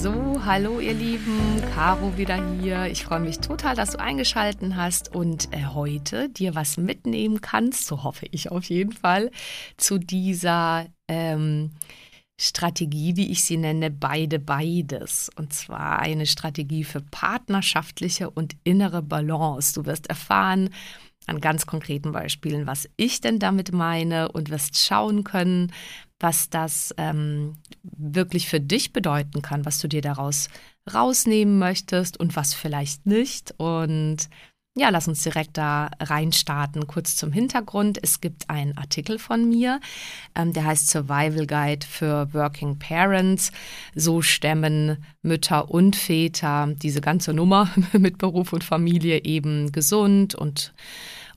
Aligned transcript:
So, 0.00 0.40
hallo 0.44 0.78
ihr 0.78 0.94
Lieben, 0.94 1.60
Caro 1.74 2.16
wieder 2.16 2.36
hier. 2.60 2.86
Ich 2.86 3.02
freue 3.02 3.18
mich 3.18 3.40
total, 3.40 3.74
dass 3.74 3.90
du 3.90 3.98
eingeschalten 3.98 4.76
hast 4.76 5.12
und 5.12 5.52
äh, 5.52 5.64
heute 5.74 6.28
dir 6.28 6.54
was 6.54 6.76
mitnehmen 6.76 7.40
kannst, 7.40 7.84
so 7.88 8.04
hoffe 8.04 8.26
ich 8.30 8.52
auf 8.52 8.66
jeden 8.66 8.92
Fall, 8.92 9.32
zu 9.76 9.98
dieser 9.98 10.86
ähm, 11.08 11.72
Strategie, 12.40 13.16
wie 13.16 13.32
ich 13.32 13.42
sie 13.42 13.56
nenne, 13.56 13.90
beide 13.90 14.38
beides. 14.38 15.32
Und 15.34 15.52
zwar 15.52 15.98
eine 15.98 16.26
Strategie 16.26 16.84
für 16.84 17.00
partnerschaftliche 17.00 18.30
und 18.30 18.54
innere 18.62 19.02
Balance. 19.02 19.74
Du 19.74 19.84
wirst 19.84 20.06
erfahren, 20.06 20.70
an 21.26 21.40
ganz 21.40 21.66
konkreten 21.66 22.12
Beispielen, 22.12 22.66
was 22.66 22.88
ich 22.96 23.20
denn 23.20 23.38
damit 23.38 23.72
meine 23.72 24.32
und 24.32 24.48
wirst 24.48 24.78
schauen 24.78 25.24
können, 25.24 25.72
was 26.20 26.50
das 26.50 26.94
ähm, 26.96 27.56
wirklich 27.82 28.48
für 28.48 28.60
dich 28.60 28.92
bedeuten 28.92 29.42
kann, 29.42 29.64
was 29.64 29.78
du 29.78 29.88
dir 29.88 30.02
daraus 30.02 30.48
rausnehmen 30.92 31.58
möchtest 31.58 32.18
und 32.18 32.34
was 32.36 32.54
vielleicht 32.54 33.06
nicht. 33.06 33.54
Und 33.56 34.28
ja, 34.78 34.90
lass 34.90 35.08
uns 35.08 35.22
direkt 35.22 35.56
da 35.58 35.90
reinstarten. 35.98 36.86
Kurz 36.86 37.16
zum 37.16 37.32
Hintergrund. 37.32 37.98
Es 38.02 38.20
gibt 38.20 38.48
einen 38.48 38.76
Artikel 38.78 39.18
von 39.18 39.48
mir, 39.48 39.80
ähm, 40.34 40.52
der 40.52 40.64
heißt 40.64 40.88
Survival 40.88 41.46
Guide 41.46 41.84
für 41.86 42.32
Working 42.32 42.78
Parents. 42.78 43.50
So 43.94 44.22
stemmen 44.22 45.04
Mütter 45.22 45.70
und 45.70 45.96
Väter 45.96 46.68
diese 46.76 47.00
ganze 47.00 47.32
Nummer 47.32 47.70
mit 47.92 48.18
Beruf 48.18 48.52
und 48.52 48.64
Familie 48.64 49.24
eben 49.24 49.72
gesund 49.72 50.34
und 50.34 50.72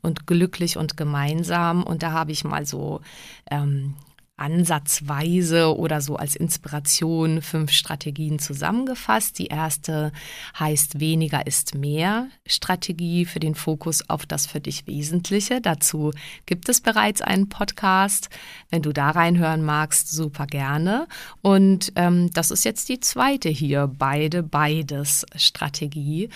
und 0.03 0.25
glücklich 0.25 0.77
und 0.77 0.97
gemeinsam. 0.97 1.83
Und 1.83 2.01
da 2.01 2.11
habe 2.11 2.31
ich 2.31 2.43
mal 2.43 2.65
so 2.65 3.01
ähm, 3.51 3.95
ansatzweise 4.41 5.77
oder 5.77 6.01
so 6.01 6.15
als 6.15 6.35
Inspiration 6.35 7.43
fünf 7.43 7.71
Strategien 7.71 8.39
zusammengefasst. 8.39 9.37
Die 9.37 9.47
erste 9.47 10.11
heißt 10.59 10.99
weniger 10.99 11.45
ist 11.45 11.75
mehr 11.75 12.27
Strategie 12.47 13.25
für 13.25 13.39
den 13.39 13.53
Fokus 13.53 14.09
auf 14.09 14.25
das 14.25 14.47
für 14.47 14.59
dich 14.59 14.87
Wesentliche. 14.87 15.61
Dazu 15.61 16.11
gibt 16.47 16.69
es 16.69 16.81
bereits 16.81 17.21
einen 17.21 17.49
Podcast. 17.49 18.29
Wenn 18.71 18.81
du 18.81 18.91
da 18.91 19.11
reinhören 19.11 19.63
magst, 19.63 20.11
super 20.11 20.47
gerne. 20.47 21.07
Und 21.43 21.93
ähm, 21.95 22.31
das 22.33 22.49
ist 22.49 22.65
jetzt 22.65 22.89
die 22.89 22.99
zweite 22.99 23.49
hier, 23.49 23.91
beide, 23.95 24.41
beides 24.41 25.23
Strategie. 25.35 26.29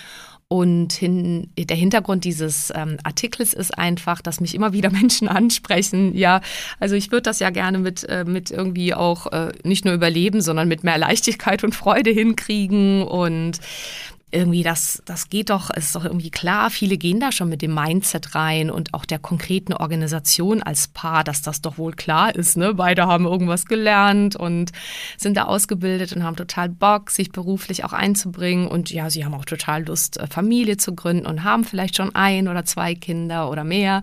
Und 0.48 0.94
hin, 0.94 1.50
der 1.58 1.76
Hintergrund 1.76 2.24
dieses 2.24 2.72
ähm, 2.76 2.98
Artikels 3.04 3.54
ist 3.54 3.76
einfach, 3.80 4.22
dass 4.22 4.40
mich 4.40 4.54
immer 4.54 4.74
wieder 4.74 4.90
Menschen 4.92 5.28
ansprechen. 5.28 6.16
Ja, 6.16 6.42
also 6.80 6.96
ich 6.96 7.12
würde 7.12 7.24
das 7.24 7.40
ja 7.40 7.50
gerne 7.50 7.80
mit, 7.80 8.04
äh, 8.04 8.26
mit 8.26 8.52
irgendwie 8.52 8.94
auch 8.94 9.28
äh, 9.32 9.52
nicht 9.64 9.86
nur 9.86 9.96
überleben, 9.96 10.42
sondern 10.42 10.68
mit 10.68 10.84
mehr 10.84 11.00
Leichtigkeit 11.00 11.64
und 11.64 11.74
Freude 11.74 12.12
hinkriegen. 12.12 13.02
Und 13.04 13.60
irgendwie, 14.36 14.64
das, 14.64 15.02
das 15.06 15.30
geht 15.30 15.50
doch, 15.50 15.70
es 15.74 15.86
ist 15.86 15.96
doch 15.96 16.06
irgendwie 16.06 16.30
klar, 16.30 16.70
viele 16.70 16.98
gehen 16.98 17.20
da 17.20 17.32
schon 17.32 17.50
mit 17.50 17.62
dem 17.62 17.74
Mindset 17.74 18.36
rein 18.36 18.70
und 18.70 18.94
auch 18.94 19.06
der 19.06 19.20
konkreten 19.20 19.74
Organisation 19.74 20.62
als 20.62 20.88
Paar, 20.90 21.24
dass 21.24 21.42
das 21.42 21.62
doch 21.62 21.78
wohl 21.78 21.94
klar 21.94 22.36
ist. 22.36 22.58
Ne? 22.58 22.74
Beide 22.74 23.08
haben 23.08 23.26
irgendwas 23.26 23.66
gelernt 23.66 24.36
und 24.36 24.72
sind 25.18 25.38
da 25.38 25.46
ausgebildet 25.46 26.14
und 26.14 26.24
haben 26.24 26.36
total 26.36 26.70
Bock, 26.70 27.10
sich 27.10 27.32
beruflich 27.32 27.86
auch 27.86 27.94
einzubringen. 27.94 28.68
Und 28.68 28.92
ja, 28.92 29.10
sie 29.10 29.26
haben 29.26 29.34
auch 29.34 29.46
total 29.46 29.86
Lust, 29.86 30.18
äh, 30.18 30.28
Familie 30.28 30.78
zu 30.78 30.94
gründen 30.94 31.26
und 31.26 31.44
haben 31.44 31.64
vielleicht 31.64 31.96
schon 31.96 32.14
ein 32.14 32.48
oder 32.48 32.66
zwei 32.66 32.96
Kinder 32.96 33.50
oder 33.50 33.64
mehr. 33.64 34.02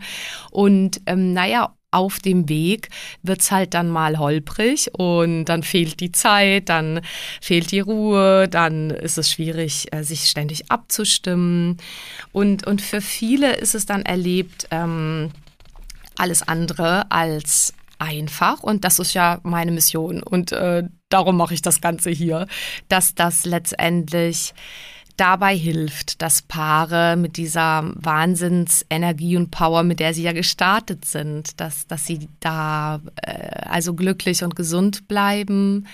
Und 0.50 1.00
ähm, 1.06 1.32
naja, 1.32 1.75
auf 1.93 2.19
dem 2.19 2.49
Weg 2.49 2.89
wird's 3.23 3.51
halt 3.51 3.75
dann 3.75 3.89
mal 3.89 4.19
holprig 4.19 4.91
und 4.95 5.45
dann 5.45 5.63
fehlt 5.63 6.01
die 6.01 6.11
Zeit, 6.13 6.69
dann 6.69 7.01
fehlt 7.41 7.71
die 7.71 7.81
Ruhe, 7.81 8.49
dann 8.49 8.91
ist 8.91 9.19
es 9.19 9.31
schwierig, 9.31 9.93
äh, 9.93 10.03
sich 10.03 10.29
ständig 10.29 10.71
abzustimmen. 10.71 11.77
Und, 12.33 12.67
und 12.67 12.83
für 12.83 13.01
viele 13.01 13.55
ist 13.55 13.75
es 13.75 13.87
dann 13.87 14.03
erlebt 14.03 14.67
ähm, 14.71 15.31
alles 16.17 16.43
andere 16.43 17.11
als 17.11 17.75
einfach 17.99 18.63
und 18.63 18.85
das 18.85 18.99
ist 18.99 19.15
ja 19.15 19.39
meine 19.45 19.71
Mission 19.71 20.23
und 20.23 20.51
äh, 20.51 20.83
darum 21.09 21.37
mache 21.37 21.55
ich 21.55 21.63
das 21.63 21.81
Ganze 21.81 22.11
hier, 22.11 22.49
dass 22.89 23.15
das 23.15 23.45
letztendlich 23.45 24.55
dabei 25.22 25.56
hilft, 25.56 26.21
dass 26.21 26.43
Paare 26.43 27.16
mit 27.16 27.37
dieser 27.37 27.93
Wahnsinnsenergie 27.94 29.37
und 29.37 29.53
Power, 29.53 29.84
mit 29.84 30.00
der 30.00 30.15
sie 30.15 30.25
ja 30.25 30.33
gestartet 30.33 31.05
sind, 31.05 31.60
dass, 31.60 31.87
dass 31.87 32.06
sie 32.06 32.28
da 32.41 33.00
äh, 33.22 33.69
also 33.69 33.94
glücklich 33.94 34.43
und 34.43 34.56
gesund 34.56 35.06
bleiben, 35.06 35.87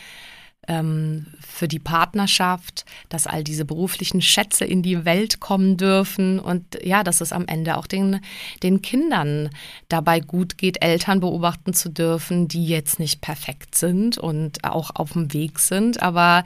ähm, 0.69 1.27
für 1.41 1.67
die 1.67 1.79
Partnerschaft, 1.79 2.85
dass 3.09 3.27
all 3.27 3.43
diese 3.43 3.65
beruflichen 3.65 4.23
Schätze 4.23 4.65
in 4.65 4.83
die 4.83 5.05
Welt 5.05 5.41
kommen 5.41 5.77
dürfen 5.77 6.39
und 6.39 6.79
ja, 6.85 7.03
dass 7.03 7.21
es 7.21 7.33
am 7.33 7.47
Ende 7.47 7.77
auch 7.77 7.87
den, 7.87 8.21
den 8.63 8.83
Kindern 8.83 9.51
dabei 9.89 10.21
gut 10.21 10.59
geht, 10.59 10.83
Eltern 10.83 11.21
beobachten 11.21 11.73
zu 11.73 11.89
dürfen, 11.89 12.47
die 12.47 12.67
jetzt 12.67 13.01
nicht 13.01 13.21
perfekt 13.21 13.75
sind 13.75 14.19
und 14.19 14.63
auch 14.63 14.91
auf 14.95 15.15
dem 15.15 15.33
Weg 15.33 15.59
sind, 15.59 16.03
aber 16.03 16.45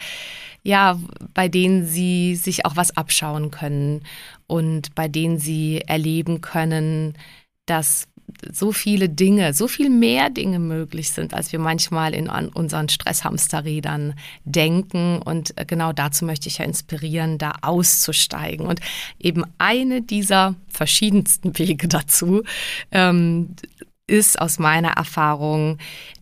ja, 0.63 0.99
bei 1.35 1.49
denen 1.49 1.87
sie 1.87 2.37
sich 2.37 2.65
auch 2.65 2.77
was 2.77 2.97
abschauen 2.97 3.51
können 3.51 4.03
und 4.47 4.95
bei 4.95 5.09
denen 5.09 5.39
sie 5.39 5.81
erleben 5.81 6.41
können, 6.41 7.15
dass 7.67 8.07
so 8.51 8.73
viele 8.73 9.09
Dinge, 9.09 9.55
so 9.55 9.69
viel 9.69 9.91
mehr 9.91 10.31
Dinge 10.31 10.59
möglich 10.59 11.11
sind, 11.11 11.35
als 11.35 11.53
wir 11.53 11.59
manchmal 11.59 12.15
in 12.15 12.29
unseren 12.29 12.89
Stresshamsterrädern 12.89 14.15
denken. 14.45 15.21
Und 15.23 15.57
äh, 15.59 15.65
genau 15.65 15.93
dazu 15.93 16.25
möchte 16.25 16.49
ich 16.49 16.59
ja 16.59 16.65
inspirieren, 16.65 17.39
da 17.39 17.53
auszusteigen. 17.63 18.67
Und 18.67 18.81
eben 19.19 19.45
eine 19.59 20.03
dieser 20.03 20.55
verschiedensten 20.69 21.59
Wege 21.59 21.89
dazu 21.89 22.43
ähm, 22.91 23.55
ist 24.07 24.41
aus 24.41 24.59
meiner 24.59 24.91
Erfahrung 24.91 25.79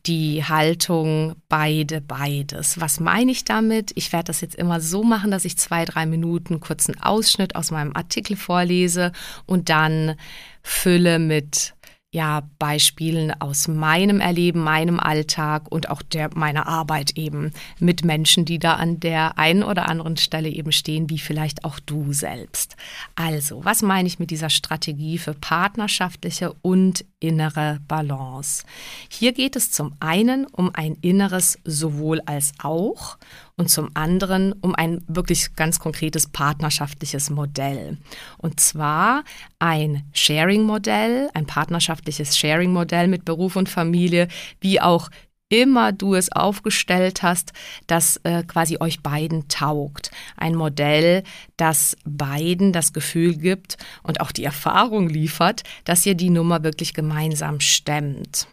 die 0.07 0.45
Haltung 0.45 1.35
beide, 1.49 2.01
beides. 2.01 2.81
Was 2.81 3.01
meine 3.01 3.33
ich 3.33 3.45
damit? 3.45 3.93
Ich 3.95 4.13
werde 4.13 4.27
das 4.27 4.41
jetzt 4.43 4.55
immer 4.55 4.81
so 4.81 5.03
machen, 5.03 5.31
dass 5.31 5.45
ich 5.45 5.57
zwei, 5.57 5.85
drei 5.85 6.07
Minuten 6.07 6.61
kurzen 6.61 7.01
Ausschnitt 7.03 7.57
aus 7.57 7.71
meinem 7.71 7.97
Artikel 7.97 8.37
vorlese 8.37 9.13
und 9.47 9.71
dann 9.71 10.15
fülle 10.63 11.19
mit 11.19 11.75
ja, 12.13 12.43
Beispielen 12.59 13.33
aus 13.41 13.69
meinem 13.69 14.21
Erleben, 14.21 14.61
meinem 14.61 14.99
Alltag 14.99 15.71
und 15.71 15.91
auch 15.91 16.03
der 16.03 16.31
meiner 16.35 16.67
Arbeit 16.67 17.17
eben 17.17 17.53
mit 17.79 18.05
Menschen, 18.05 18.45
die 18.45 18.59
da 18.59 18.75
an 18.75 18.99
der 18.99 19.39
einen 19.39 19.63
oder 19.63 19.89
anderen 19.89 20.17
Stelle 20.17 20.49
eben 20.49 20.73
stehen, 20.73 21.09
wie 21.09 21.21
vielleicht 21.21 21.65
auch 21.65 21.79
du 21.79 22.13
selbst. 22.13 22.75
Also, 23.15 23.65
was 23.65 23.83
meine 23.83 24.09
ich 24.09 24.19
mit 24.19 24.33
dieser 24.33 24.51
Strategie 24.51 25.19
für 25.19 25.35
partnerschaftliche 25.35 26.53
und 26.63 27.05
innere 27.21 27.79
Balance? 27.87 28.65
Hier 29.09 29.33
geht 29.33 29.55
es 29.55 29.71
zum 29.71 29.93
einen 30.01 30.47
um 30.47 30.75
ein 30.75 30.97
inneres 31.03 31.59
sowohl 31.65 32.21
als 32.27 32.53
auch 32.59 33.19
und 33.61 33.69
zum 33.69 33.91
anderen 33.93 34.55
um 34.55 34.75
ein 34.75 35.05
wirklich 35.07 35.55
ganz 35.55 35.79
konkretes 35.79 36.27
partnerschaftliches 36.27 37.29
Modell. 37.29 37.99
Und 38.39 38.59
zwar 38.59 39.23
ein 39.59 40.03
Sharing-Modell, 40.15 41.29
ein 41.35 41.45
partnerschaftliches 41.45 42.39
Sharing-Modell 42.39 43.07
mit 43.07 43.27
Beruf 43.27 43.57
und 43.57 43.69
Familie, 43.69 44.29
wie 44.61 44.81
auch 44.81 45.11
immer 45.51 45.93
du 45.93 46.15
es 46.15 46.33
aufgestellt 46.33 47.23
hast, 47.23 47.53
das 47.87 48.17
äh, 48.23 48.45
quasi 48.45 48.79
euch 48.81 49.03
beiden 49.03 49.47
taugt. 49.49 50.11
Ein 50.39 50.55
Modell, 50.55 51.23
das 51.59 51.99
beiden 52.07 52.73
das 52.73 52.95
Gefühl 52.95 53.37
gibt 53.37 53.77
und 54.03 54.23
auch 54.23 54.33
die 54.33 54.45
Erfahrung 54.45 55.11
liefert, 55.11 55.65
dass 55.85 56.07
ihr 56.07 56.15
die 56.15 56.31
Nummer 56.31 56.65
wirklich 56.65 56.95
gemeinsam 56.95 57.61
stemmt. 57.61 58.49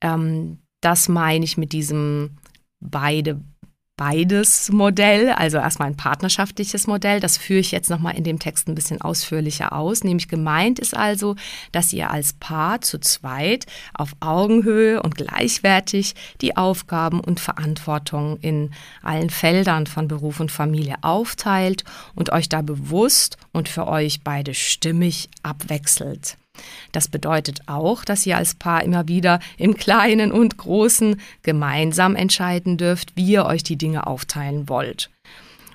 Ähm, 0.00 0.58
das 0.80 1.08
meine 1.08 1.44
ich 1.44 1.56
mit 1.56 1.72
diesem 1.72 2.36
beide 2.78 3.40
beides 4.00 4.72
Modell, 4.72 5.28
also 5.28 5.58
erstmal 5.58 5.88
ein 5.88 5.96
partnerschaftliches 5.96 6.86
Modell. 6.86 7.20
Das 7.20 7.36
führe 7.36 7.60
ich 7.60 7.70
jetzt 7.70 7.90
nochmal 7.90 8.16
in 8.16 8.24
dem 8.24 8.38
Text 8.38 8.66
ein 8.66 8.74
bisschen 8.74 8.98
ausführlicher 8.98 9.74
aus. 9.74 10.04
Nämlich 10.04 10.26
gemeint 10.26 10.78
ist 10.78 10.96
also, 10.96 11.36
dass 11.70 11.92
ihr 11.92 12.10
als 12.10 12.32
Paar 12.32 12.80
zu 12.80 12.98
zweit 12.98 13.66
auf 13.92 14.12
Augenhöhe 14.20 15.02
und 15.02 15.16
gleichwertig 15.16 16.14
die 16.40 16.56
Aufgaben 16.56 17.20
und 17.20 17.40
Verantwortung 17.40 18.38
in 18.40 18.70
allen 19.02 19.28
Feldern 19.28 19.86
von 19.86 20.08
Beruf 20.08 20.40
und 20.40 20.50
Familie 20.50 20.96
aufteilt 21.02 21.84
und 22.14 22.32
euch 22.32 22.48
da 22.48 22.62
bewusst 22.62 23.36
und 23.52 23.68
für 23.68 23.86
euch 23.86 24.22
beide 24.24 24.54
stimmig 24.54 25.28
abwechselt. 25.42 26.38
Das 26.92 27.08
bedeutet 27.08 27.60
auch, 27.66 28.04
dass 28.04 28.26
ihr 28.26 28.36
als 28.36 28.54
Paar 28.54 28.82
immer 28.82 29.08
wieder 29.08 29.40
im 29.56 29.74
Kleinen 29.74 30.32
und 30.32 30.56
Großen 30.56 31.20
gemeinsam 31.42 32.16
entscheiden 32.16 32.76
dürft, 32.76 33.16
wie 33.16 33.32
ihr 33.32 33.46
euch 33.46 33.62
die 33.62 33.76
Dinge 33.76 34.06
aufteilen 34.06 34.68
wollt. 34.68 35.10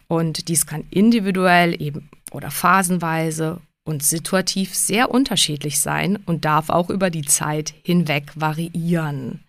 Und 0.08 0.48
dies 0.48 0.66
kann 0.66 0.86
individuell 0.92 1.82
eben 1.82 2.10
oder 2.32 2.52
phasenweise 2.52 3.62
und 3.86 4.04
situativ 4.04 4.76
sehr 4.76 5.12
unterschiedlich 5.12 5.80
sein 5.80 6.18
und 6.26 6.46
darf 6.46 6.70
auch 6.70 6.90
über 6.90 7.10
die 7.10 7.24
Zeit 7.24 7.74
hinweg 7.84 8.32
variieren. 8.36 9.44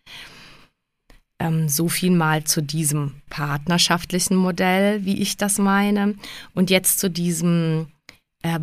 Ähm, 1.39 1.69
so 1.69 1.89
viel 1.89 2.13
mal 2.13 2.45
zu 2.45 2.63
diesem 2.63 3.15
partnerschaftlichen 3.29 4.37
Modell, 4.37 5.05
wie 5.05 5.21
ich 5.21 5.37
das 5.37 5.59
meine. 5.59 6.15
Und 6.55 6.71
jetzt 6.71 6.99
zu 6.99 7.11
diesem 7.11 7.89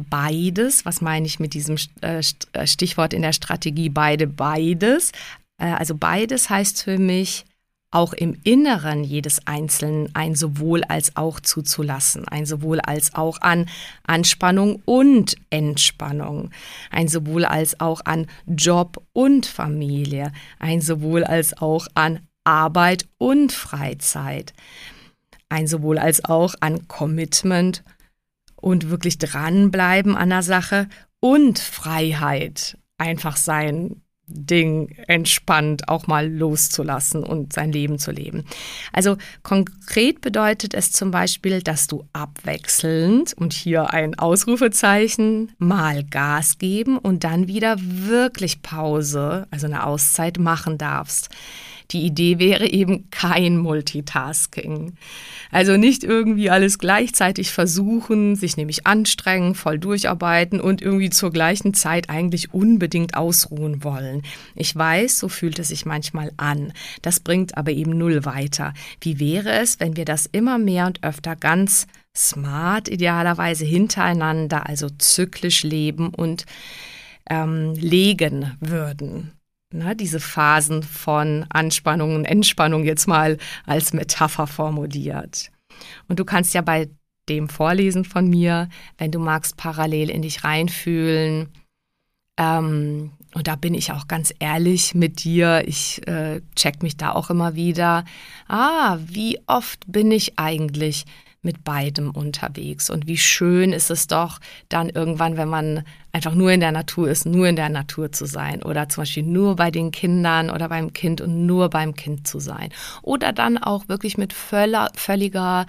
beides. 0.09 0.85
Was 0.85 1.01
meine 1.01 1.25
ich 1.25 1.39
mit 1.39 1.53
diesem 1.53 1.77
äh, 2.01 2.21
äh, 2.53 2.67
Stichwort 2.67 3.13
in 3.13 3.21
der 3.21 3.33
Strategie 3.33 3.89
beide, 3.89 4.27
beides? 4.27 5.11
also 5.59 5.95
beides 5.95 6.49
heißt 6.49 6.83
für 6.83 6.97
mich, 6.97 7.45
auch 7.93 8.13
im 8.13 8.35
Inneren 8.43 9.03
jedes 9.03 9.45
Einzelnen 9.45 10.09
ein 10.15 10.35
sowohl 10.35 10.83
als 10.83 11.15
auch 11.15 11.39
zuzulassen, 11.39 12.27
ein 12.27 12.45
sowohl 12.45 12.79
als 12.79 13.13
auch 13.13 13.39
an 13.41 13.69
Anspannung 14.03 14.81
und 14.85 15.35
Entspannung, 15.51 16.49
ein 16.89 17.07
sowohl 17.07 17.45
als 17.45 17.79
auch 17.79 18.01
an 18.05 18.27
Job 18.47 19.01
und 19.13 19.45
Familie, 19.45 20.31
ein 20.59 20.81
sowohl 20.81 21.23
als 21.23 21.55
auch 21.61 21.87
an 21.93 22.21
Arbeit 22.43 23.05
und 23.19 23.51
Freizeit, 23.51 24.53
ein 25.49 25.67
sowohl 25.67 25.99
als 25.99 26.25
auch 26.25 26.55
an 26.61 26.87
Commitment 26.87 27.83
und 28.63 28.89
wirklich 28.89 29.17
dranbleiben 29.17 30.15
an 30.15 30.29
der 30.29 30.41
Sache 30.41 30.87
und 31.19 31.59
Freiheit. 31.59 32.77
Einfach 32.97 33.35
sein 33.35 34.01
Ding 34.25 34.95
entspannt 35.07 35.89
auch 35.89 36.07
mal 36.07 36.31
loszulassen 36.31 37.23
und 37.25 37.51
sein 37.51 37.73
Leben 37.73 37.99
zu 37.99 38.11
leben. 38.11 38.45
Also 38.93 39.17
konkret 39.43 40.21
bedeutet 40.21 40.73
es 40.73 40.93
zum 40.93 41.11
Beispiel, 41.11 41.61
dass 41.61 41.87
du 41.87 42.05
abwechselnd 42.13 43.33
und 43.33 43.51
hier 43.51 43.91
ein 43.91 44.17
Ausrufezeichen 44.17 45.51
mal 45.57 46.05
Gas 46.05 46.57
geben 46.57 46.97
und 46.97 47.25
dann 47.25 47.49
wieder 47.49 47.75
wirklich 47.79 48.61
Pause, 48.61 49.45
also 49.51 49.65
eine 49.67 49.85
Auszeit 49.85 50.39
machen 50.39 50.77
darfst. 50.77 51.29
Die 51.93 52.01
Idee 52.01 52.39
wäre 52.39 52.67
eben 52.67 53.09
kein 53.11 53.57
Multitasking. 53.57 54.93
Also 55.51 55.77
nicht 55.77 56.03
irgendwie 56.03 56.49
alles 56.49 56.79
gleichzeitig 56.79 57.51
versuchen, 57.51 58.35
sich 58.35 58.57
nämlich 58.57 58.87
anstrengen, 58.87 59.53
voll 59.53 59.77
durcharbeiten 59.77 60.59
und 60.59 60.81
irgendwie 60.81 61.11
zur 61.11 61.31
gleichen 61.31 61.75
Zeit 61.75 62.09
eigentlich 62.09 62.53
unbedingt 62.53 63.15
ausruhen 63.15 63.83
wollen. 63.83 64.23
Ich 64.55 64.75
weiß, 64.75 65.19
so 65.19 65.29
fühlt 65.29 65.59
es 65.59 65.67
sich 65.67 65.85
manchmal 65.85 66.31
an. 66.37 66.73
Das 67.03 67.19
bringt 67.19 67.55
aber 67.57 67.71
eben 67.71 67.95
null 67.95 68.25
weiter. 68.25 68.73
Wie 68.99 69.19
wäre 69.19 69.51
es, 69.51 69.79
wenn 69.79 69.95
wir 69.95 70.05
das 70.05 70.25
immer 70.25 70.57
mehr 70.57 70.87
und 70.87 71.03
öfter 71.03 71.35
ganz 71.35 71.85
smart 72.15 72.89
idealerweise 72.89 73.65
hintereinander, 73.65 74.67
also 74.67 74.89
zyklisch 74.89 75.61
leben 75.61 76.09
und 76.09 76.45
ähm, 77.29 77.73
legen 77.75 78.57
würden? 78.59 79.31
Ne, 79.73 79.95
diese 79.95 80.19
Phasen 80.19 80.83
von 80.83 81.45
Anspannung 81.49 82.15
und 82.15 82.25
Entspannung 82.25 82.83
jetzt 82.83 83.07
mal 83.07 83.37
als 83.65 83.93
Metapher 83.93 84.47
formuliert. 84.47 85.51
Und 86.07 86.19
du 86.19 86.25
kannst 86.25 86.53
ja 86.53 86.61
bei 86.61 86.89
dem 87.29 87.49
Vorlesen 87.49 88.05
von 88.05 88.29
mir, 88.29 88.69
wenn 88.97 89.11
du 89.11 89.19
magst, 89.19 89.57
parallel 89.57 90.09
in 90.09 90.21
dich 90.21 90.43
reinfühlen. 90.43 91.49
Ähm, 92.37 93.11
und 93.33 93.47
da 93.47 93.55
bin 93.55 93.73
ich 93.73 93.91
auch 93.91 94.07
ganz 94.07 94.33
ehrlich 94.39 94.93
mit 94.93 95.23
dir. 95.23 95.63
Ich 95.67 96.05
äh, 96.07 96.41
check 96.55 96.83
mich 96.83 96.97
da 96.97 97.11
auch 97.13 97.29
immer 97.29 97.55
wieder. 97.55 98.05
Ah, 98.47 98.97
wie 99.05 99.39
oft 99.47 99.91
bin 99.91 100.11
ich 100.11 100.37
eigentlich 100.37 101.05
mit 101.43 101.63
beidem 101.63 102.11
unterwegs. 102.11 102.89
Und 102.89 103.07
wie 103.07 103.17
schön 103.17 103.73
ist 103.73 103.91
es 103.91 104.07
doch, 104.07 104.39
dann 104.69 104.89
irgendwann, 104.89 105.37
wenn 105.37 105.49
man 105.49 105.83
einfach 106.11 106.33
nur 106.33 106.51
in 106.51 106.59
der 106.59 106.71
Natur 106.71 107.09
ist, 107.09 107.25
nur 107.25 107.47
in 107.47 107.55
der 107.55 107.69
Natur 107.69 108.11
zu 108.11 108.25
sein. 108.25 108.63
Oder 108.63 108.89
zum 108.89 109.01
Beispiel 109.01 109.23
nur 109.23 109.55
bei 109.55 109.69
den 109.69 109.91
Kindern 109.91 110.49
oder 110.49 110.69
beim 110.69 110.93
Kind 110.93 111.21
und 111.21 111.45
nur 111.45 111.69
beim 111.69 111.95
Kind 111.95 112.27
zu 112.27 112.39
sein. 112.39 112.69
Oder 113.01 113.33
dann 113.33 113.57
auch 113.57 113.87
wirklich 113.89 114.17
mit 114.17 114.33
völliger 114.33 115.65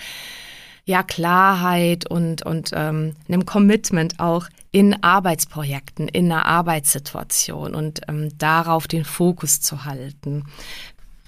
ja, 0.86 1.02
Klarheit 1.02 2.08
und, 2.08 2.42
und 2.42 2.70
ähm, 2.74 3.14
einem 3.26 3.46
Commitment 3.46 4.20
auch 4.20 4.48
in 4.70 5.02
Arbeitsprojekten, 5.02 6.08
in 6.08 6.30
einer 6.30 6.46
Arbeitssituation 6.46 7.74
und 7.74 8.02
ähm, 8.08 8.36
darauf 8.38 8.86
den 8.86 9.04
Fokus 9.04 9.60
zu 9.60 9.84
halten. 9.84 10.44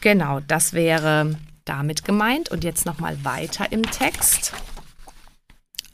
Genau, 0.01 0.41
das 0.41 0.73
wäre 0.73 1.37
damit 1.67 2.05
gemeint. 2.05 2.51
Und 2.51 2.65
jetzt 2.65 2.87
nochmal 2.87 3.23
weiter 3.25 3.71
im 3.71 3.83
Text. 3.83 4.55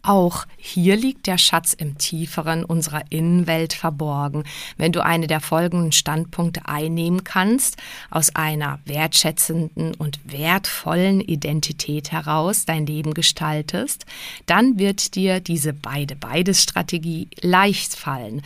Auch 0.04 0.46
hier 0.56 0.96
liegt 0.96 1.28
der 1.28 1.38
Schatz 1.38 1.74
im 1.74 1.96
Tieferen 1.96 2.64
unserer 2.64 3.04
Innenwelt 3.10 3.72
verborgen. 3.72 4.42
Wenn 4.76 4.90
du 4.90 5.04
eine 5.04 5.28
der 5.28 5.40
folgenden 5.40 5.92
Standpunkte 5.92 6.62
einnehmen 6.66 7.22
kannst, 7.22 7.76
aus 8.10 8.34
einer 8.34 8.80
wertschätzenden 8.84 9.94
und 9.94 10.18
wertvollen 10.24 11.20
Identität 11.20 12.10
heraus 12.10 12.64
dein 12.64 12.84
Leben 12.84 13.14
gestaltest, 13.14 14.04
dann 14.46 14.76
wird 14.76 15.14
dir 15.14 15.38
diese 15.38 15.72
beide-beides-Strategie 15.72 17.28
leicht 17.40 17.94
fallen. 17.94 18.42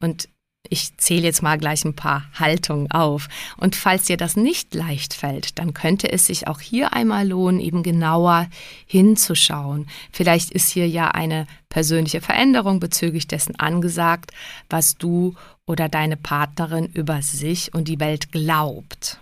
Und 0.00 0.28
ich 0.68 0.96
zähle 0.96 1.22
jetzt 1.22 1.42
mal 1.42 1.58
gleich 1.58 1.84
ein 1.84 1.94
paar 1.94 2.24
Haltungen 2.34 2.90
auf. 2.90 3.28
Und 3.56 3.76
falls 3.76 4.04
dir 4.04 4.16
das 4.16 4.36
nicht 4.36 4.74
leicht 4.74 5.14
fällt, 5.14 5.58
dann 5.58 5.74
könnte 5.74 6.10
es 6.12 6.26
sich 6.26 6.46
auch 6.46 6.60
hier 6.60 6.92
einmal 6.92 7.26
lohnen, 7.26 7.60
eben 7.60 7.82
genauer 7.82 8.48
hinzuschauen. 8.86 9.88
Vielleicht 10.12 10.50
ist 10.50 10.70
hier 10.70 10.88
ja 10.88 11.08
eine 11.08 11.46
persönliche 11.68 12.20
Veränderung 12.20 12.80
bezüglich 12.80 13.26
dessen 13.26 13.58
angesagt, 13.58 14.32
was 14.68 14.96
du 14.96 15.34
oder 15.66 15.88
deine 15.88 16.16
Partnerin 16.16 16.86
über 16.86 17.22
sich 17.22 17.74
und 17.74 17.88
die 17.88 18.00
Welt 18.00 18.32
glaubt. 18.32 19.20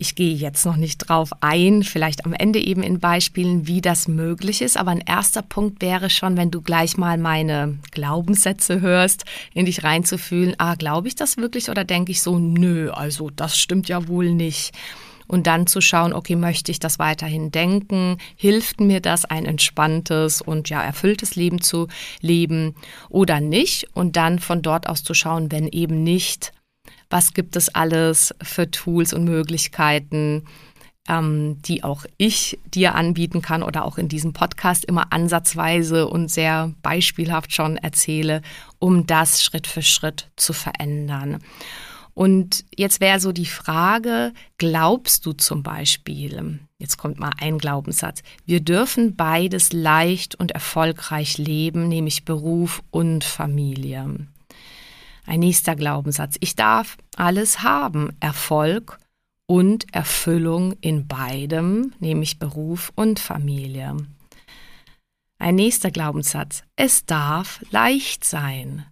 Ich 0.00 0.14
gehe 0.14 0.32
jetzt 0.32 0.64
noch 0.64 0.76
nicht 0.76 0.98
drauf 0.98 1.30
ein, 1.40 1.82
vielleicht 1.82 2.24
am 2.24 2.32
Ende 2.32 2.60
eben 2.60 2.84
in 2.84 3.00
Beispielen, 3.00 3.66
wie 3.66 3.80
das 3.80 4.06
möglich 4.06 4.62
ist. 4.62 4.76
Aber 4.76 4.92
ein 4.92 5.02
erster 5.04 5.42
Punkt 5.42 5.82
wäre 5.82 6.08
schon, 6.08 6.36
wenn 6.36 6.52
du 6.52 6.62
gleich 6.62 6.96
mal 6.96 7.18
meine 7.18 7.80
Glaubenssätze 7.90 8.80
hörst, 8.80 9.24
in 9.54 9.66
dich 9.66 9.82
reinzufühlen, 9.82 10.54
ah, 10.58 10.76
glaube 10.76 11.08
ich 11.08 11.16
das 11.16 11.36
wirklich 11.36 11.68
oder 11.68 11.82
denke 11.82 12.12
ich 12.12 12.22
so, 12.22 12.38
nö, 12.38 12.92
also 12.92 13.30
das 13.30 13.58
stimmt 13.58 13.88
ja 13.88 14.06
wohl 14.06 14.30
nicht. 14.30 14.70
Und 15.26 15.48
dann 15.48 15.66
zu 15.66 15.80
schauen, 15.80 16.12
okay, 16.12 16.36
möchte 16.36 16.70
ich 16.70 16.78
das 16.78 17.00
weiterhin 17.00 17.50
denken? 17.50 18.18
Hilft 18.36 18.80
mir 18.80 19.00
das, 19.00 19.24
ein 19.24 19.46
entspanntes 19.46 20.40
und 20.40 20.70
ja 20.70 20.80
erfülltes 20.80 21.34
Leben 21.34 21.60
zu 21.60 21.88
leben 22.20 22.76
oder 23.08 23.40
nicht? 23.40 23.88
Und 23.94 24.14
dann 24.14 24.38
von 24.38 24.62
dort 24.62 24.88
aus 24.88 25.02
zu 25.02 25.12
schauen, 25.12 25.50
wenn 25.50 25.66
eben 25.66 26.04
nicht, 26.04 26.52
was 27.10 27.34
gibt 27.34 27.56
es 27.56 27.74
alles 27.74 28.34
für 28.42 28.70
Tools 28.70 29.12
und 29.12 29.24
Möglichkeiten, 29.24 30.44
ähm, 31.08 31.60
die 31.62 31.82
auch 31.82 32.04
ich 32.18 32.58
dir 32.66 32.94
anbieten 32.94 33.42
kann 33.42 33.62
oder 33.62 33.84
auch 33.84 33.98
in 33.98 34.08
diesem 34.08 34.32
Podcast 34.32 34.84
immer 34.84 35.12
ansatzweise 35.12 36.06
und 36.06 36.30
sehr 36.30 36.72
beispielhaft 36.82 37.54
schon 37.54 37.76
erzähle, 37.76 38.42
um 38.78 39.06
das 39.06 39.42
Schritt 39.42 39.66
für 39.66 39.82
Schritt 39.82 40.30
zu 40.36 40.52
verändern. 40.52 41.38
Und 42.12 42.64
jetzt 42.76 43.00
wäre 43.00 43.20
so 43.20 43.30
die 43.30 43.46
Frage, 43.46 44.32
glaubst 44.58 45.24
du 45.24 45.32
zum 45.34 45.62
Beispiel, 45.62 46.58
jetzt 46.78 46.96
kommt 46.96 47.20
mal 47.20 47.30
ein 47.38 47.58
Glaubenssatz, 47.58 48.22
wir 48.44 48.60
dürfen 48.60 49.14
beides 49.14 49.72
leicht 49.72 50.34
und 50.34 50.50
erfolgreich 50.50 51.38
leben, 51.38 51.88
nämlich 51.88 52.24
Beruf 52.24 52.82
und 52.90 53.22
Familie. 53.22 54.26
Ein 55.28 55.40
nächster 55.40 55.76
Glaubenssatz. 55.76 56.36
Ich 56.40 56.56
darf 56.56 56.96
alles 57.14 57.62
haben. 57.62 58.16
Erfolg 58.18 58.98
und 59.44 59.84
Erfüllung 59.94 60.72
in 60.80 61.06
beidem, 61.06 61.92
nämlich 62.00 62.38
Beruf 62.38 62.92
und 62.94 63.20
Familie. 63.20 63.94
Ein 65.38 65.56
nächster 65.56 65.90
Glaubenssatz. 65.90 66.62
Es 66.76 67.04
darf 67.04 67.60
leicht 67.70 68.24
sein. 68.24 68.86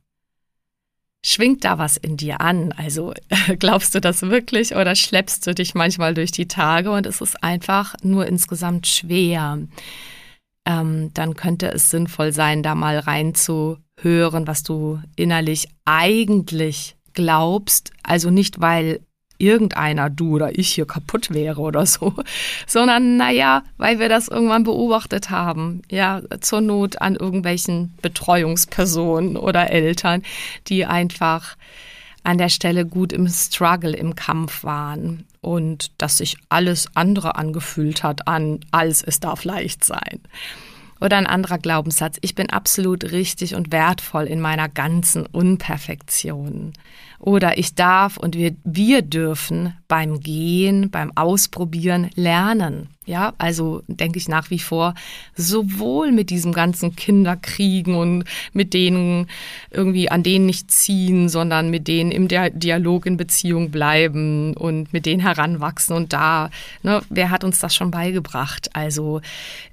Schwingt 1.24 1.64
da 1.64 1.78
was 1.78 1.96
in 1.96 2.18
dir 2.18 2.42
an? 2.42 2.72
Also 2.72 3.14
glaubst 3.58 3.94
du 3.94 4.00
das 4.02 4.20
wirklich 4.20 4.76
oder 4.76 4.94
schleppst 4.94 5.46
du 5.46 5.54
dich 5.54 5.74
manchmal 5.74 6.12
durch 6.12 6.32
die 6.32 6.48
Tage 6.48 6.90
und 6.90 7.06
es 7.06 7.22
ist 7.22 7.42
einfach 7.42 7.94
nur 8.02 8.26
insgesamt 8.26 8.86
schwer? 8.86 9.58
Ähm, 10.66 11.14
dann 11.14 11.34
könnte 11.34 11.72
es 11.72 11.88
sinnvoll 11.88 12.34
sein, 12.34 12.62
da 12.62 12.74
mal 12.74 12.98
reinzuhören, 13.96 14.46
was 14.46 14.62
du 14.62 15.00
innerlich 15.16 15.68
eigentlich 15.84 16.96
glaubst. 17.12 17.92
Also 18.02 18.30
nicht, 18.30 18.60
weil 18.60 19.00
irgendeiner, 19.38 20.08
du 20.08 20.36
oder 20.36 20.58
ich 20.58 20.68
hier 20.68 20.86
kaputt 20.86 21.32
wäre 21.32 21.60
oder 21.60 21.84
so, 21.84 22.14
sondern 22.66 23.16
naja, 23.16 23.64
weil 23.76 23.98
wir 23.98 24.08
das 24.08 24.28
irgendwann 24.28 24.64
beobachtet 24.64 25.30
haben. 25.30 25.82
Ja, 25.90 26.22
zur 26.40 26.60
Not 26.62 27.00
an 27.00 27.16
irgendwelchen 27.16 27.94
Betreuungspersonen 28.00 29.36
oder 29.36 29.70
Eltern, 29.70 30.22
die 30.68 30.86
einfach 30.86 31.56
an 32.22 32.38
der 32.38 32.48
Stelle 32.48 32.86
gut 32.86 33.12
im 33.12 33.28
Struggle, 33.28 33.94
im 33.94 34.16
Kampf 34.16 34.64
waren 34.64 35.24
und 35.42 35.92
dass 35.98 36.18
sich 36.18 36.36
alles 36.48 36.88
andere 36.94 37.36
angefühlt 37.36 38.02
hat 38.02 38.26
an, 38.26 38.60
als 38.72 39.02
es 39.02 39.20
darf 39.20 39.44
leicht 39.44 39.84
sein. 39.84 40.20
Oder 41.00 41.18
ein 41.18 41.26
anderer 41.26 41.58
Glaubenssatz, 41.58 42.16
ich 42.22 42.34
bin 42.34 42.50
absolut 42.50 43.12
richtig 43.12 43.54
und 43.54 43.70
wertvoll 43.70 44.24
in 44.24 44.40
meiner 44.40 44.68
ganzen 44.68 45.26
Unperfektion. 45.26 46.72
Oder 47.18 47.58
ich 47.58 47.74
darf 47.74 48.16
und 48.16 48.34
wir, 48.34 48.56
wir 48.64 49.02
dürfen 49.02 49.76
beim 49.88 50.20
Gehen, 50.20 50.90
beim 50.90 51.12
Ausprobieren 51.14 52.10
lernen. 52.14 52.95
Ja, 53.06 53.34
also 53.38 53.82
denke 53.86 54.18
ich 54.18 54.28
nach 54.28 54.50
wie 54.50 54.58
vor, 54.58 54.94
sowohl 55.36 56.10
mit 56.10 56.28
diesem 56.28 56.52
ganzen 56.52 56.96
Kinderkriegen 56.96 57.94
und 57.94 58.24
mit 58.52 58.74
denen 58.74 59.28
irgendwie 59.70 60.10
an 60.10 60.24
denen 60.24 60.46
nicht 60.46 60.72
ziehen, 60.72 61.28
sondern 61.28 61.70
mit 61.70 61.86
denen 61.86 62.10
im 62.10 62.26
Dialog 62.26 63.06
in 63.06 63.16
Beziehung 63.16 63.70
bleiben 63.70 64.54
und 64.54 64.92
mit 64.92 65.06
denen 65.06 65.20
heranwachsen. 65.20 65.94
Und 65.94 66.12
da, 66.12 66.50
ne, 66.82 67.00
wer 67.08 67.30
hat 67.30 67.44
uns 67.44 67.60
das 67.60 67.76
schon 67.76 67.92
beigebracht? 67.92 68.70
Also 68.74 69.20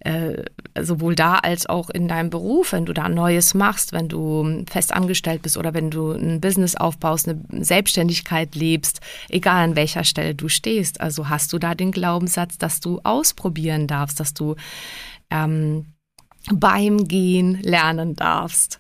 äh, 0.02 0.44
sowohl 0.80 1.16
da 1.16 1.36
als 1.36 1.66
auch 1.66 1.90
in 1.90 2.08
deinem 2.08 2.30
Beruf, 2.30 2.72
wenn 2.72 2.86
du 2.86 2.94
da 2.94 3.10
Neues 3.10 3.56
machst, 3.56 3.94
wenn 3.94 4.10
du 4.10 4.64
fest 4.70 4.94
angestellt 4.94 5.42
bist 5.42 5.58
oder 5.58 5.74
wenn 5.74 5.90
du 5.90 6.12
ein 6.12 6.40
Business 6.40 6.76
aufbaust, 6.76 7.28
eine 7.28 7.42
Selbstständigkeit 7.64 8.54
lebst, 8.54 9.02
egal 9.30 9.64
an 9.64 9.76
welcher 9.76 10.04
Stelle 10.04 10.36
du 10.36 10.50
stehst. 10.50 11.02
Also 11.02 11.30
hast 11.30 11.52
du 11.52 11.58
da 11.58 11.74
den 11.74 11.92
Glaubenssatz, 11.92 12.60
dass 12.60 12.80
du 12.80 13.00
ausprobieren 13.24 13.88
darfst, 13.88 14.20
dass 14.20 14.34
du 14.34 14.56
ähm, 15.30 15.94
beim 16.52 17.08
Gehen 17.08 17.62
lernen 17.62 18.16
darfst. 18.16 18.80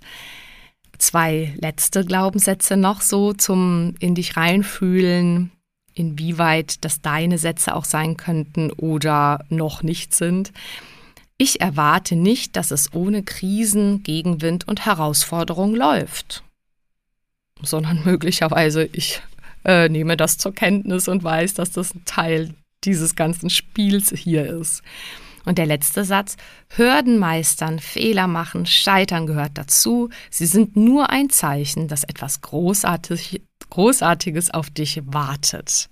Zwei 0.98 1.54
letzte 1.58 2.04
Glaubenssätze 2.04 2.76
noch 2.78 3.02
so 3.02 3.34
zum 3.34 3.96
in 4.00 4.16
dich 4.16 4.36
reinfühlen, 4.36 5.52
inwieweit 5.94 6.84
das 6.84 7.02
deine 7.02 7.38
Sätze 7.38 7.76
auch 7.76 7.86
sein 7.86 8.18
könnten 8.18 8.72
oder 8.72 9.46
noch 9.50 9.82
nicht 9.82 10.14
sind. 10.14 10.52
Ich 11.38 11.62
erwarte 11.62 12.16
nicht, 12.16 12.56
dass 12.56 12.72
es 12.72 12.94
ohne 12.94 13.24
Krisen, 13.24 14.04
Gegenwind 14.04 14.68
und 14.68 14.86
Herausforderung 14.86 15.76
läuft 15.76 16.44
sondern 17.64 18.02
möglicherweise 18.06 18.90
ich 18.92 19.22
äh, 19.66 19.90
nehme 19.90 20.18
das 20.18 20.38
zur 20.38 20.54
Kenntnis 20.54 21.08
und 21.08 21.24
weiß, 21.24 21.54
dass 21.56 21.72
das 21.72 21.96
ein 21.96 22.06
Teil 22.06 22.54
dieses 22.86 23.16
ganzen 23.16 23.50
Spiels 23.50 24.12
hier 24.16 24.46
ist. 24.46 24.82
Und 25.46 25.58
der 25.58 25.66
letzte 25.66 26.06
Satz, 26.06 26.38
Hürden 26.70 27.20
meistern, 27.20 27.80
Fehler 27.80 28.28
machen, 28.28 28.66
Scheitern 28.66 29.28
gehört 29.28 29.52
dazu. 29.56 30.10
Sie 30.30 30.46
sind 30.46 30.76
nur 30.76 31.10
ein 31.10 31.30
Zeichen, 31.30 31.88
dass 31.88 32.04
etwas 32.04 32.42
Großartig, 32.42 33.42
Großartiges 33.70 34.52
auf 34.52 34.70
dich 34.70 35.02
wartet. 35.06 35.90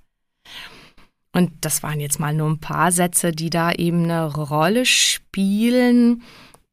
Und 1.33 1.51
das 1.61 1.83
waren 1.83 1.99
jetzt 1.99 2.19
mal 2.19 2.33
nur 2.33 2.49
ein 2.49 2.59
paar 2.59 2.91
Sätze, 2.91 3.31
die 3.31 3.49
da 3.49 3.71
eben 3.71 4.03
eine 4.03 4.33
Rolle 4.33 4.85
spielen 4.85 6.23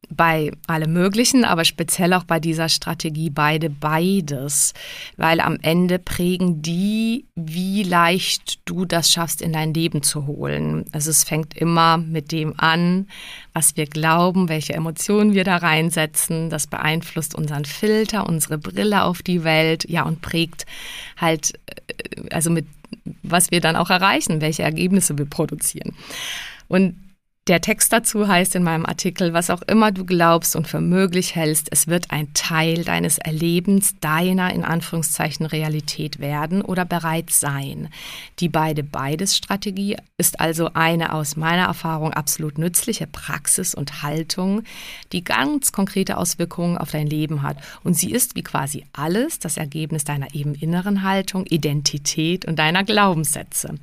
bei 0.09 0.51
allem 0.67 0.93
Möglichen, 0.93 1.45
aber 1.45 1.65
speziell 1.65 2.13
auch 2.13 2.23
bei 2.23 2.39
dieser 2.39 2.67
Strategie 2.67 3.29
beide 3.29 3.69
beides, 3.69 4.73
weil 5.17 5.39
am 5.39 5.57
Ende 5.61 5.99
prägen 5.99 6.61
die, 6.61 7.25
wie 7.35 7.83
leicht 7.83 8.59
du 8.65 8.85
das 8.85 9.11
schaffst, 9.11 9.41
in 9.41 9.53
dein 9.53 9.73
Leben 9.73 10.01
zu 10.01 10.25
holen. 10.25 10.85
Also 10.93 11.09
es 11.09 11.23
fängt 11.23 11.55
immer 11.55 11.97
mit 11.97 12.31
dem 12.31 12.59
an, 12.59 13.07
was 13.53 13.77
wir 13.77 13.85
glauben, 13.85 14.49
welche 14.49 14.73
Emotionen 14.73 15.33
wir 15.33 15.43
da 15.43 15.57
reinsetzen. 15.57 16.49
Das 16.49 16.67
beeinflusst 16.67 17.35
unseren 17.35 17.65
Filter, 17.65 18.27
unsere 18.27 18.57
Brille 18.57 19.03
auf 19.03 19.21
die 19.21 19.43
Welt, 19.43 19.87
ja, 19.89 20.03
und 20.03 20.21
prägt 20.21 20.65
halt, 21.17 21.53
äh, 21.67 22.29
also 22.31 22.49
mit 22.49 22.65
was 23.21 23.51
wir 23.51 23.61
dann 23.61 23.75
auch 23.75 23.91
erreichen, 23.91 24.41
welche 24.41 24.63
Ergebnisse 24.63 25.17
wir 25.17 25.25
produzieren. 25.25 25.93
Und 26.67 26.95
der 27.49 27.61
Text 27.61 27.91
dazu 27.91 28.27
heißt 28.27 28.53
in 28.53 28.61
meinem 28.61 28.85
Artikel, 28.85 29.33
was 29.33 29.49
auch 29.49 29.63
immer 29.63 29.91
du 29.91 30.05
glaubst 30.05 30.55
und 30.55 30.67
für 30.67 30.81
möglich 30.81 31.33
hältst, 31.33 31.69
es 31.71 31.87
wird 31.87 32.11
ein 32.11 32.31
Teil 32.35 32.83
deines 32.83 33.17
Erlebens, 33.17 33.95
deiner 33.99 34.53
in 34.53 34.63
Anführungszeichen 34.63 35.47
Realität 35.47 36.19
werden 36.19 36.61
oder 36.61 36.85
bereits 36.85 37.39
sein. 37.39 37.89
Die 38.37 38.49
beide 38.49 38.83
beides 38.83 39.35
Strategie 39.35 39.97
ist 40.19 40.39
also 40.39 40.75
eine 40.75 41.11
aus 41.11 41.37
meiner 41.37 41.63
Erfahrung 41.63 42.13
absolut 42.13 42.59
nützliche 42.59 43.07
Praxis 43.07 43.73
und 43.73 44.03
Haltung, 44.03 44.61
die 45.11 45.23
ganz 45.23 45.71
konkrete 45.71 46.17
Auswirkungen 46.17 46.77
auf 46.77 46.91
dein 46.91 47.07
Leben 47.07 47.41
hat. 47.41 47.57
Und 47.83 47.95
sie 47.95 48.11
ist 48.11 48.35
wie 48.35 48.43
quasi 48.43 48.85
alles 48.93 49.39
das 49.39 49.57
Ergebnis 49.57 50.03
deiner 50.03 50.35
eben 50.35 50.53
inneren 50.53 51.01
Haltung, 51.01 51.47
Identität 51.47 52.45
und 52.45 52.59
deiner 52.59 52.83
Glaubenssätze. 52.83 53.73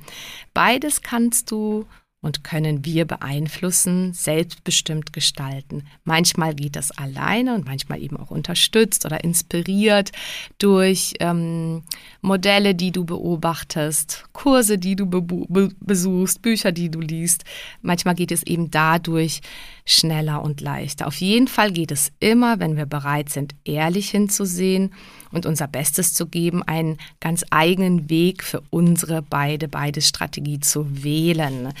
Beides 0.53 1.01
kannst 1.01 1.51
du 1.51 1.85
und 2.21 2.43
können 2.43 2.83
wir 2.83 3.05
beeinflussen, 3.05 4.11
selbstbestimmt 4.11 5.13
gestalten. 5.13 5.83
Manchmal 6.03 6.55
geht 6.55 6.75
das 6.75 6.89
alleine 6.91 7.53
und 7.53 7.65
manchmal 7.65 8.01
eben 8.01 8.17
auch 8.17 8.31
unterstützt 8.31 9.05
oder 9.05 9.23
inspiriert 9.23 10.11
durch 10.57 11.13
ähm, 11.19 11.83
Modelle, 12.21 12.73
die 12.73 12.91
du 12.91 13.05
beobachtest, 13.05 14.25
Kurse, 14.33 14.79
die 14.79 14.95
du 14.95 15.05
be 15.05 15.69
besuchst, 15.79 16.41
Bücher, 16.41 16.71
die 16.71 16.89
du 16.89 16.99
liest. 16.99 17.43
Manchmal 17.81 18.15
geht 18.15 18.31
es 18.31 18.43
eben 18.43 18.71
dadurch 18.71 19.41
schneller 19.85 20.41
und 20.41 20.59
leichter. 20.59 21.05
Auf 21.05 21.15
jeden 21.15 21.47
Fall 21.47 21.71
geht 21.71 21.91
es 21.91 22.11
immer, 22.19 22.59
wenn 22.59 22.77
wir 22.77 22.87
bereit 22.87 23.29
sind, 23.29 23.53
ehrlich 23.63 24.09
hinzusehen 24.09 24.91
und 25.31 25.45
unser 25.45 25.67
Bestes 25.67 26.13
zu 26.13 26.27
geben, 26.27 26.63
einen 26.63 26.97
ganz 27.19 27.43
eigenen 27.49 28.09
Weg 28.09 28.43
für 28.43 28.61
unsere 28.69 29.21
beide, 29.21 29.67
beides 29.67 30.07
Strategie 30.07 30.59
zu 30.59 31.03
wählen. 31.03 31.73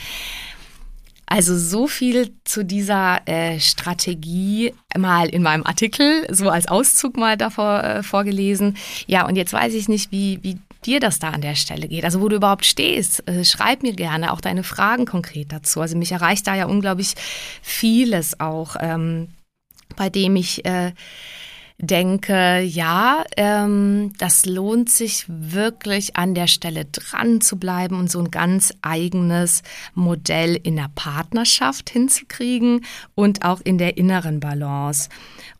Also 1.29 1.57
so 1.57 1.87
viel 1.87 2.31
zu 2.45 2.63
dieser 2.63 3.19
äh, 3.27 3.59
Strategie 3.59 4.73
mal 4.97 5.27
in 5.27 5.43
meinem 5.43 5.65
Artikel, 5.65 6.25
so 6.33 6.49
als 6.49 6.69
Auszug 6.69 7.17
mal 7.17 7.35
davor 7.35 7.83
äh, 7.83 8.01
vorgelesen. 8.01 8.77
Ja, 9.07 9.27
und 9.27 9.35
jetzt 9.35 9.51
weiß 9.51 9.73
ich 9.73 9.89
nicht, 9.89 10.13
wie, 10.13 10.39
wie 10.41 10.57
dir 10.85 11.01
das 11.01 11.19
da 11.19 11.31
an 11.31 11.41
der 11.41 11.55
Stelle 11.55 11.89
geht, 11.89 12.05
also 12.05 12.21
wo 12.21 12.29
du 12.29 12.37
überhaupt 12.37 12.65
stehst. 12.65 13.27
Äh, 13.27 13.43
schreib 13.43 13.83
mir 13.83 13.93
gerne 13.93 14.31
auch 14.31 14.39
deine 14.39 14.63
Fragen 14.63 15.05
konkret 15.05 15.51
dazu. 15.51 15.81
Also 15.81 15.97
mich 15.97 16.13
erreicht 16.13 16.47
da 16.47 16.55
ja 16.55 16.65
unglaublich 16.65 17.15
vieles 17.61 18.39
auch, 18.39 18.77
ähm, 18.79 19.27
bei 19.97 20.09
dem 20.09 20.37
ich 20.37 20.63
äh, 20.65 20.93
denke, 21.79 22.61
ja, 22.61 23.23
ähm, 23.35 24.11
das 24.17 24.45
lohnt 24.45 24.89
sich 24.89 25.25
wirklich 25.27 26.15
an 26.15 26.33
der 26.33 26.47
Stelle 26.47 26.85
dran 26.85 27.39
zu 27.39 27.57
bleiben 27.57 27.99
und 27.99 28.09
so 28.09 28.19
ein 28.19 28.31
ganz 28.31 28.73
eigenes 28.81 29.61
Modell 29.93 30.55
in 30.55 30.75
der 30.75 30.89
Partnerschaft 30.95 31.91
hinzukriegen 31.91 32.83
und 33.13 33.45
auch 33.45 33.61
in 33.61 33.77
der 33.77 33.97
inneren 33.97 34.39
Balance. 34.39 35.09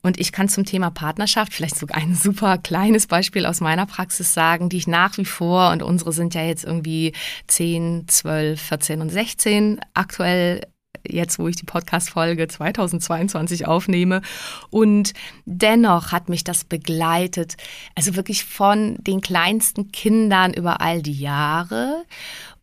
Und 0.02 0.20
ich 0.20 0.32
kann 0.32 0.50
zum 0.50 0.66
Thema 0.66 0.90
Partnerschaft 0.90 1.54
vielleicht 1.54 1.78
sogar 1.78 2.02
ein 2.02 2.16
super 2.16 2.58
kleines 2.58 3.06
Beispiel 3.06 3.46
aus 3.46 3.62
meiner 3.62 3.86
Praxis 3.86 4.34
sagen, 4.34 4.70
die 4.70 4.78
ich 4.78 4.88
nach 4.88 5.18
wie 5.18 5.26
vor, 5.26 5.72
und 5.72 5.84
unsere 5.84 6.14
sind 6.14 6.34
ja 6.34 6.44
jetzt 6.44 6.64
irgendwie 6.64 7.14
10, 7.48 8.06
12, 8.08 8.60
14 8.60 9.02
und 9.02 9.10
16 9.10 9.80
aktuell 9.94 10.62
jetzt, 11.10 11.40
wo 11.40 11.48
ich 11.48 11.56
die 11.56 11.66
Podcast-Folge 11.66 12.48
2022 12.48 13.68
aufnehme. 13.68 14.22
Und 14.70 15.14
dennoch 15.46 16.12
hat 16.12 16.30
mich 16.30 16.44
das 16.44 16.64
begleitet, 16.64 17.58
also 17.96 18.16
wirklich 18.16 18.46
von 18.46 18.96
den 19.00 19.22
kleinsten 19.22 19.92
Kindern 19.92 20.54
über 20.54 20.82
all 20.82 21.02
die 21.02 21.20
Jahre 21.20 22.04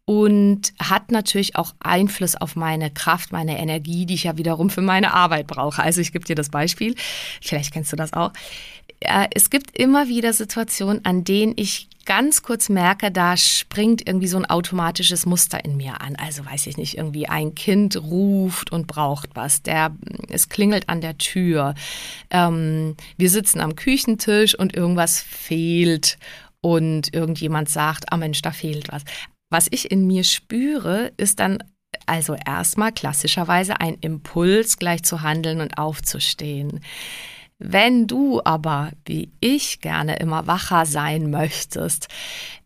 und 0.06 0.74
hat 0.78 1.10
natürlich 1.10 1.56
auch 1.56 1.74
Einfluss 1.80 2.36
auf 2.36 2.56
meine 2.56 2.90
Kraft, 2.90 3.32
meine 3.32 3.58
Energie, 3.58 4.04
die 4.04 4.14
ich 4.14 4.24
ja 4.24 4.36
wiederum 4.36 4.68
für 4.68 4.82
meine 4.82 5.14
Arbeit 5.14 5.46
brauche. 5.46 5.82
Also 5.82 6.00
ich 6.00 6.12
gebe 6.12 6.26
dir 6.26 6.36
das 6.36 6.50
Beispiel, 6.50 6.94
vielleicht 7.40 7.72
kennst 7.72 7.92
du 7.92 7.96
das 7.96 8.12
auch. 8.12 8.32
Es 9.34 9.50
gibt 9.50 9.76
immer 9.78 10.08
wieder 10.08 10.32
Situationen, 10.32 11.04
an 11.04 11.24
denen 11.24 11.54
ich 11.56 11.88
ganz 12.04 12.42
kurz 12.42 12.68
merke, 12.68 13.10
da 13.10 13.36
springt 13.36 14.06
irgendwie 14.06 14.26
so 14.26 14.36
ein 14.36 14.44
automatisches 14.44 15.26
Muster 15.26 15.64
in 15.64 15.76
mir 15.76 16.00
an. 16.00 16.16
Also 16.16 16.44
weiß 16.44 16.66
ich 16.66 16.76
nicht, 16.76 16.96
irgendwie 16.96 17.28
ein 17.28 17.54
Kind 17.54 17.96
ruft 17.96 18.72
und 18.72 18.86
braucht 18.86 19.30
was. 19.34 19.62
Der, 19.62 19.94
es 20.28 20.48
klingelt 20.48 20.88
an 20.88 21.00
der 21.00 21.18
Tür. 21.18 21.74
Ähm, 22.30 22.96
wir 23.16 23.30
sitzen 23.30 23.60
am 23.60 23.76
Küchentisch 23.76 24.58
und 24.58 24.74
irgendwas 24.74 25.20
fehlt 25.20 26.18
und 26.60 27.14
irgendjemand 27.14 27.68
sagt, 27.68 28.12
ah 28.12 28.16
Mensch, 28.16 28.40
da 28.42 28.50
fehlt 28.50 28.90
was. 28.90 29.02
Was 29.50 29.66
ich 29.70 29.90
in 29.90 30.06
mir 30.06 30.24
spüre, 30.24 31.12
ist 31.16 31.38
dann 31.40 31.62
also 32.06 32.34
erstmal 32.34 32.92
klassischerweise 32.92 33.80
ein 33.80 33.96
Impuls, 34.00 34.78
gleich 34.78 35.02
zu 35.04 35.22
handeln 35.22 35.60
und 35.60 35.78
aufzustehen. 35.78 36.80
Wenn 37.58 38.06
du 38.06 38.40
aber, 38.44 38.90
wie 39.06 39.30
ich 39.40 39.80
gerne 39.80 40.16
immer 40.16 40.46
wacher 40.46 40.86
sein 40.86 41.30
möchtest 41.30 42.08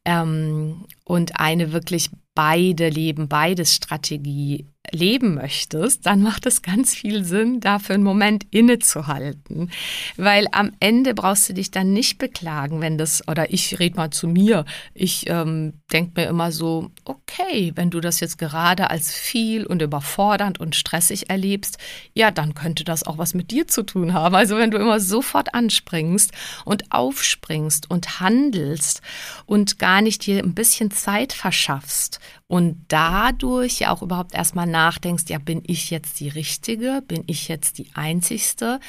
ähm, 0.04 0.87
und 1.04 1.38
eine 1.38 1.73
wirklich 1.73 2.11
beide 2.35 2.88
Leben, 2.88 3.28
beides 3.28 3.75
Strategie 3.75 4.66
leben 4.92 5.35
möchtest, 5.35 6.07
dann 6.07 6.23
macht 6.23 6.47
es 6.47 6.62
ganz 6.62 6.95
viel 6.95 7.25
Sinn, 7.25 7.61
dafür 7.61 7.95
einen 7.95 8.04
Moment 8.04 8.47
innezuhalten. 8.50 9.71
Weil 10.16 10.47
am 10.52 10.73
Ende 10.80 11.14
brauchst 11.14 11.49
du 11.49 11.54
dich 11.54 11.71
dann 11.71 11.92
nicht 11.92 12.18
beklagen, 12.18 12.80
wenn 12.80 12.99
das, 12.99 13.26
oder 13.28 13.52
ich 13.52 13.78
rede 13.78 13.97
mal 13.97 14.11
zu 14.11 14.28
mir, 14.28 14.64
ich 14.95 15.28
ähm, 15.28 15.75
denke 15.92 16.21
mir 16.21 16.28
immer 16.28 16.52
so, 16.52 16.90
okay, 17.04 17.73
wenn 17.75 17.90
du 17.90 18.00
das 18.00 18.21
jetzt 18.21 18.38
gerade 18.38 18.90
als 18.90 19.12
viel 19.12 19.66
und 19.66 19.83
überfordernd 19.83 20.61
und 20.61 20.76
stressig 20.76 21.30
erlebst, 21.30 21.78
ja, 22.14 22.30
dann 22.30 22.54
könnte 22.54 22.85
das 22.85 23.04
auch 23.04 23.18
was 23.18 23.35
mit 23.35 23.50
dir 23.50 23.66
zu 23.66 23.83
tun 23.83 24.14
haben. 24.14 24.35
Also 24.35 24.57
wenn 24.57 24.71
du 24.71 24.78
immer 24.78 25.00
sofort 25.00 25.54
anspringst 25.54 26.33
und 26.64 26.90
aufspringst 26.90 27.90
und 27.90 28.21
handelst 28.21 29.02
und 29.47 29.78
gar 29.78 30.02
nicht 30.02 30.26
dir 30.26 30.42
ein 30.42 30.54
bisschen 30.54 30.90
Zeit 30.90 31.33
verschaffst 31.33 32.21
und 32.49 32.87
dadurch 32.88 33.81
ja 33.81 33.93
auch 33.93 34.02
überhaupt 34.02 34.35
erstmal 34.35 34.67
nachdenkst, 34.67 35.25
ja, 35.28 35.38
bin 35.38 35.62
ich 35.67 35.90
jetzt 35.90 36.19
die 36.19 36.28
Richtige? 36.28 37.02
Bin 37.07 37.23
ich 37.26 37.49
jetzt 37.49 37.76
die 37.78 37.90
Einzigste? 37.95 38.81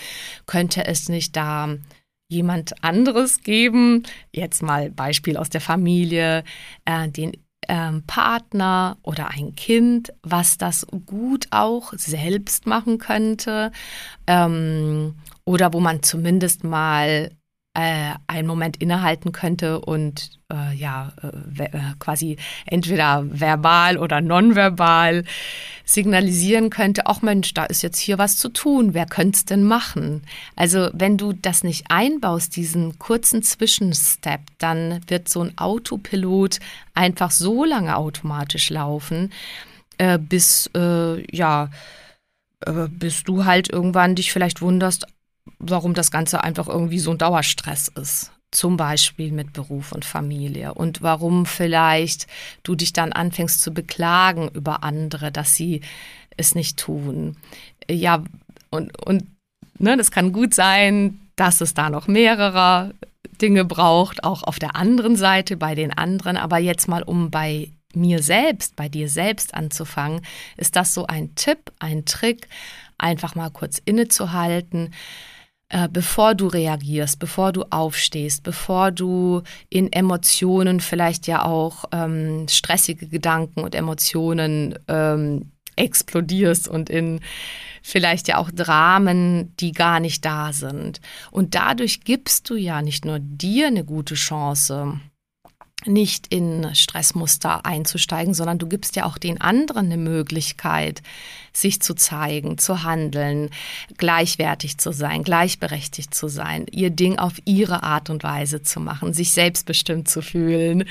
Könnte 0.45 0.85
es 0.85 1.09
nicht 1.09 1.35
da 1.35 1.75
jemand 2.29 2.83
anderes 2.83 3.43
geben? 3.43 4.03
Jetzt 4.31 4.63
mal 4.63 4.89
Beispiel 4.89 5.35
aus 5.35 5.49
der 5.49 5.59
Familie, 5.59 6.45
äh, 6.85 7.09
den 7.09 7.33
ähm, 7.67 8.03
Partner 8.07 8.97
oder 9.03 9.29
ein 9.29 9.55
Kind, 9.55 10.13
was 10.23 10.57
das 10.57 10.87
gut 11.05 11.47
auch 11.51 11.91
selbst 11.97 12.65
machen 12.65 12.97
könnte. 12.97 13.73
Ähm, 14.25 15.15
oder 15.43 15.73
wo 15.73 15.81
man 15.81 16.01
zumindest 16.01 16.63
mal 16.63 17.31
äh, 17.73 18.13
einen 18.27 18.47
Moment 18.47 18.77
innehalten 18.77 19.31
könnte 19.31 19.79
und 19.79 20.31
äh, 20.51 20.75
ja 20.75 21.13
äh, 21.21 21.63
äh, 21.65 21.69
quasi 21.99 22.37
entweder 22.65 23.23
verbal 23.29 23.97
oder 23.97 24.21
nonverbal 24.21 25.23
signalisieren 25.85 26.69
könnte, 26.71 27.05
auch 27.05 27.21
Mensch, 27.21 27.53
da 27.53 27.65
ist 27.65 27.81
jetzt 27.83 27.99
hier 27.99 28.17
was 28.17 28.37
zu 28.37 28.49
tun, 28.49 28.93
wer 28.93 29.05
könnte 29.05 29.37
es 29.37 29.45
denn 29.45 29.63
machen? 29.63 30.23
Also 30.55 30.89
wenn 30.93 31.17
du 31.17 31.33
das 31.33 31.63
nicht 31.63 31.85
einbaust, 31.89 32.55
diesen 32.55 32.97
kurzen 32.99 33.43
Zwischenstep, 33.43 34.41
dann 34.57 35.01
wird 35.07 35.29
so 35.29 35.41
ein 35.41 35.57
Autopilot 35.57 36.59
einfach 36.93 37.31
so 37.31 37.65
lange 37.65 37.95
automatisch 37.97 38.69
laufen, 38.69 39.31
äh, 39.97 40.17
bis 40.17 40.69
äh, 40.75 41.23
ja 41.35 41.69
bis 42.89 43.23
du 43.23 43.45
halt 43.45 43.69
irgendwann 43.69 44.15
dich 44.15 44.33
vielleicht 44.33 44.61
wunderst, 44.61 45.07
warum 45.59 45.93
das 45.93 46.09
Ganze 46.11 46.43
einfach 46.43 46.67
irgendwie 46.67 46.99
so 46.99 47.11
ein 47.11 47.17
Dauerstress 47.17 47.89
ist. 47.89 48.31
Zum 48.51 48.77
Beispiel 48.77 49.31
mit 49.31 49.53
Beruf 49.53 49.91
und 49.91 50.05
Familie. 50.05 50.73
Und 50.73 51.03
warum 51.03 51.45
vielleicht 51.45 52.25
du 52.63 52.75
dich 52.75 52.93
dann 52.93 53.13
anfängst 53.13 53.61
zu 53.61 53.71
beklagen 53.71 54.49
über 54.53 54.83
andere, 54.83 55.31
dass 55.31 55.55
sie 55.55 55.81
es 56.35 56.55
nicht 56.55 56.77
tun. 56.77 57.37
Ja, 57.89 58.23
und, 58.71 59.05
und 59.05 59.25
ne, 59.77 59.97
das 59.97 60.09
kann 60.09 60.31
gut 60.31 60.55
sein, 60.55 61.19
dass 61.35 61.61
es 61.61 61.73
da 61.73 61.89
noch 61.89 62.07
mehrere 62.07 62.95
Dinge 63.39 63.65
braucht, 63.65 64.23
auch 64.23 64.43
auf 64.43 64.57
der 64.57 64.75
anderen 64.75 65.15
Seite, 65.15 65.55
bei 65.55 65.75
den 65.75 65.95
anderen. 65.95 66.37
Aber 66.37 66.57
jetzt 66.57 66.87
mal, 66.87 67.03
um 67.03 67.29
bei 67.29 67.71
mir 67.93 68.23
selbst, 68.23 68.75
bei 68.75 68.89
dir 68.89 69.09
selbst 69.09 69.53
anzufangen, 69.53 70.21
ist 70.57 70.75
das 70.75 70.93
so 70.93 71.05
ein 71.05 71.35
Tipp, 71.35 71.71
ein 71.79 72.05
Trick, 72.05 72.47
einfach 72.97 73.35
mal 73.35 73.49
kurz 73.49 73.79
innezuhalten 73.83 74.93
äh, 75.69 75.87
bevor 75.87 76.33
du 76.33 76.47
reagierst, 76.47 77.19
bevor 77.19 77.51
du 77.51 77.63
aufstehst, 77.69 78.43
bevor 78.43 78.91
du 78.91 79.43
in 79.69 79.91
Emotionen 79.93 80.79
vielleicht 80.79 81.27
ja 81.27 81.45
auch 81.45 81.85
ähm, 81.91 82.47
stressige 82.49 83.07
Gedanken 83.07 83.61
und 83.61 83.75
Emotionen 83.75 84.77
ähm, 84.87 85.51
explodierst 85.75 86.67
und 86.67 86.89
in 86.89 87.21
vielleicht 87.81 88.27
ja 88.27 88.37
auch 88.37 88.51
Dramen, 88.51 89.55
die 89.57 89.71
gar 89.71 89.99
nicht 89.99 90.25
da 90.25 90.53
sind. 90.53 91.01
Und 91.31 91.55
dadurch 91.55 92.01
gibst 92.03 92.49
du 92.49 92.55
ja 92.55 92.81
nicht 92.81 93.05
nur 93.05 93.19
dir 93.19 93.67
eine 93.67 93.85
gute 93.85 94.15
Chance, 94.15 94.99
nicht 95.85 96.27
in 96.33 96.75
Stressmuster 96.75 97.65
einzusteigen, 97.65 98.33
sondern 98.33 98.57
du 98.57 98.67
gibst 98.67 98.95
ja 98.95 99.05
auch 99.05 99.17
den 99.17 99.39
anderen 99.39 99.85
eine 99.85 99.97
Möglichkeit, 99.97 101.01
sich 101.53 101.81
zu 101.81 101.93
zeigen, 101.93 102.57
zu 102.57 102.83
handeln, 102.83 103.49
gleichwertig 103.97 104.77
zu 104.77 104.91
sein, 104.91 105.23
gleichberechtigt 105.23 106.13
zu 106.13 106.27
sein, 106.27 106.65
ihr 106.71 106.89
Ding 106.89 107.17
auf 107.17 107.33
ihre 107.45 107.83
Art 107.83 108.09
und 108.09 108.23
Weise 108.23 108.61
zu 108.61 108.79
machen, 108.79 109.13
sich 109.13 109.31
selbstbestimmt 109.31 110.07
zu 110.07 110.21
fühlen. 110.21 110.85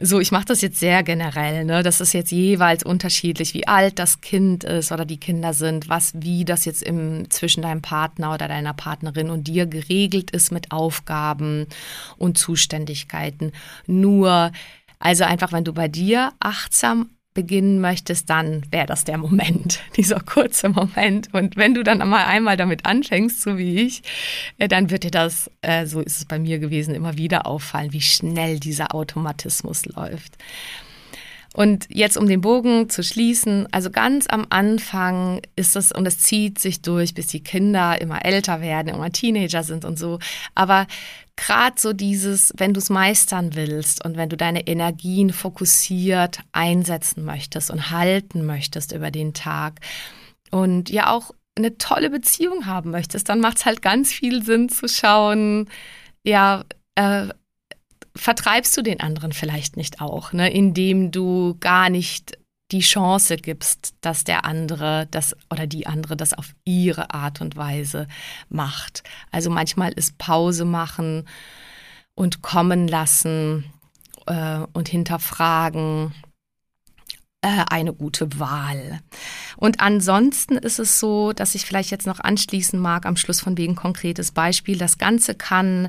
So, 0.00 0.20
ich 0.20 0.32
mache 0.32 0.46
das 0.46 0.60
jetzt 0.60 0.80
sehr 0.80 1.02
generell, 1.02 1.64
ne? 1.64 1.82
Das 1.82 2.00
ist 2.00 2.12
jetzt 2.12 2.30
jeweils 2.30 2.82
unterschiedlich, 2.82 3.54
wie 3.54 3.66
alt 3.66 3.98
das 3.98 4.20
Kind 4.20 4.64
ist 4.64 4.92
oder 4.92 5.04
die 5.04 5.20
Kinder 5.20 5.54
sind, 5.54 5.88
was, 5.88 6.12
wie 6.14 6.44
das 6.44 6.64
jetzt 6.64 6.82
im, 6.82 7.30
zwischen 7.30 7.62
deinem 7.62 7.82
Partner 7.82 8.34
oder 8.34 8.48
deiner 8.48 8.74
Partnerin 8.74 9.30
und 9.30 9.48
dir 9.48 9.66
geregelt 9.66 10.30
ist 10.30 10.52
mit 10.52 10.72
Aufgaben 10.72 11.66
und 12.18 12.38
Zuständigkeiten. 12.38 13.52
Nur 13.86 14.52
also 15.02 15.24
einfach, 15.24 15.50
wenn 15.50 15.64
du 15.64 15.72
bei 15.72 15.88
dir 15.88 16.32
achtsam 16.38 17.10
beginnen 17.34 17.80
möchtest, 17.80 18.28
dann 18.28 18.62
wäre 18.70 18.86
das 18.86 19.04
der 19.04 19.18
Moment, 19.18 19.80
dieser 19.96 20.20
kurze 20.20 20.68
Moment. 20.68 21.32
Und 21.32 21.56
wenn 21.56 21.74
du 21.74 21.82
dann 21.82 21.98
mal 22.08 22.26
einmal 22.26 22.56
damit 22.56 22.84
anfängst, 22.86 23.42
so 23.42 23.58
wie 23.58 23.80
ich, 23.80 24.02
äh, 24.58 24.68
dann 24.68 24.90
wird 24.90 25.04
dir 25.04 25.10
das, 25.10 25.50
äh, 25.62 25.86
so 25.86 26.00
ist 26.00 26.18
es 26.18 26.24
bei 26.24 26.38
mir 26.38 26.58
gewesen, 26.58 26.94
immer 26.94 27.16
wieder 27.16 27.46
auffallen, 27.46 27.92
wie 27.92 28.00
schnell 28.00 28.60
dieser 28.60 28.94
Automatismus 28.94 29.86
läuft. 29.86 30.36
Und 31.54 31.86
jetzt, 31.90 32.16
um 32.16 32.26
den 32.26 32.40
Bogen 32.40 32.88
zu 32.88 33.02
schließen, 33.02 33.68
also 33.72 33.90
ganz 33.90 34.26
am 34.26 34.46
Anfang 34.48 35.42
ist 35.54 35.76
es, 35.76 35.92
und 35.92 36.06
es 36.06 36.18
zieht 36.18 36.58
sich 36.58 36.80
durch, 36.80 37.12
bis 37.12 37.26
die 37.26 37.42
Kinder 37.42 38.00
immer 38.00 38.24
älter 38.24 38.62
werden, 38.62 38.88
immer 38.88 39.12
Teenager 39.12 39.62
sind 39.62 39.84
und 39.84 39.98
so. 39.98 40.18
Aber 40.54 40.86
gerade 41.36 41.80
so 41.80 41.92
dieses, 41.92 42.52
wenn 42.56 42.74
du 42.74 42.78
es 42.78 42.90
meistern 42.90 43.54
willst 43.54 44.04
und 44.04 44.16
wenn 44.16 44.28
du 44.28 44.36
deine 44.36 44.66
Energien 44.66 45.32
fokussiert 45.32 46.40
einsetzen 46.52 47.24
möchtest 47.24 47.70
und 47.70 47.90
halten 47.90 48.44
möchtest 48.44 48.92
über 48.92 49.10
den 49.10 49.34
Tag 49.34 49.80
und 50.50 50.90
ja 50.90 51.10
auch 51.10 51.32
eine 51.56 51.76
tolle 51.78 52.10
Beziehung 52.10 52.66
haben 52.66 52.90
möchtest, 52.90 53.28
dann 53.28 53.40
macht 53.40 53.58
es 53.58 53.66
halt 53.66 53.82
ganz 53.82 54.12
viel 54.12 54.42
Sinn 54.42 54.68
zu 54.68 54.88
schauen, 54.88 55.68
ja, 56.24 56.64
äh, 56.94 57.28
vertreibst 58.14 58.76
du 58.76 58.82
den 58.82 59.00
anderen 59.00 59.32
vielleicht 59.32 59.76
nicht 59.76 60.00
auch, 60.00 60.32
ne, 60.32 60.52
indem 60.52 61.10
du 61.10 61.56
gar 61.60 61.88
nicht 61.88 62.38
die 62.72 62.80
Chance 62.80 63.36
gibst, 63.36 63.94
dass 64.00 64.24
der 64.24 64.44
andere 64.44 65.06
das 65.10 65.36
oder 65.50 65.66
die 65.66 65.86
andere 65.86 66.16
das 66.16 66.34
auf 66.34 66.54
ihre 66.64 67.12
Art 67.14 67.40
und 67.40 67.56
Weise 67.56 68.08
macht. 68.48 69.02
Also 69.30 69.50
manchmal 69.50 69.92
ist 69.92 70.18
Pause 70.18 70.64
machen 70.64 71.28
und 72.14 72.42
kommen 72.42 72.88
lassen 72.88 73.64
äh, 74.26 74.60
und 74.72 74.88
hinterfragen 74.88 76.14
äh, 77.42 77.64
eine 77.68 77.92
gute 77.92 78.38
Wahl. 78.38 79.00
Und 79.56 79.80
ansonsten 79.80 80.56
ist 80.56 80.78
es 80.78 80.98
so, 80.98 81.32
dass 81.32 81.54
ich 81.54 81.66
vielleicht 81.66 81.90
jetzt 81.90 82.06
noch 82.06 82.20
anschließen 82.20 82.78
mag, 82.78 83.04
am 83.04 83.16
Schluss 83.16 83.40
von 83.40 83.58
wegen 83.58 83.74
konkretes 83.74 84.30
Beispiel. 84.32 84.78
Das 84.78 84.96
Ganze 84.96 85.34
kann 85.34 85.88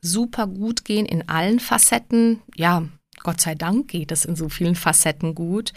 super 0.00 0.46
gut 0.46 0.84
gehen 0.84 1.06
in 1.06 1.28
allen 1.28 1.60
Facetten. 1.60 2.40
Ja, 2.56 2.84
Gott 3.24 3.40
sei 3.40 3.56
Dank 3.56 3.88
geht 3.88 4.12
es 4.12 4.24
in 4.24 4.36
so 4.36 4.48
vielen 4.48 4.76
Facetten 4.76 5.34
gut. 5.34 5.72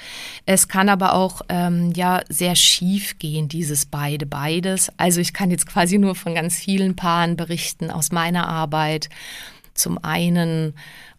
Es 0.45 0.67
kann 0.67 0.89
aber 0.89 1.13
auch 1.13 1.41
ähm, 1.49 1.91
ja 1.95 2.21
sehr 2.29 2.55
schief 2.55 3.17
gehen, 3.17 3.47
dieses 3.47 3.87
beide 3.87 4.27
beides. 4.27 4.91
Also 4.97 5.21
ich 5.21 5.33
kann 5.33 5.49
jetzt 5.49 5.65
quasi 5.65 5.97
nur 5.97 6.13
von 6.13 6.35
ganz 6.35 6.55
vielen 6.57 6.95
Paaren 6.95 7.37
berichten 7.37 7.89
aus 7.89 8.11
meiner 8.11 8.47
Arbeit. 8.47 9.09
Zum 9.73 10.03
einen 10.03 10.73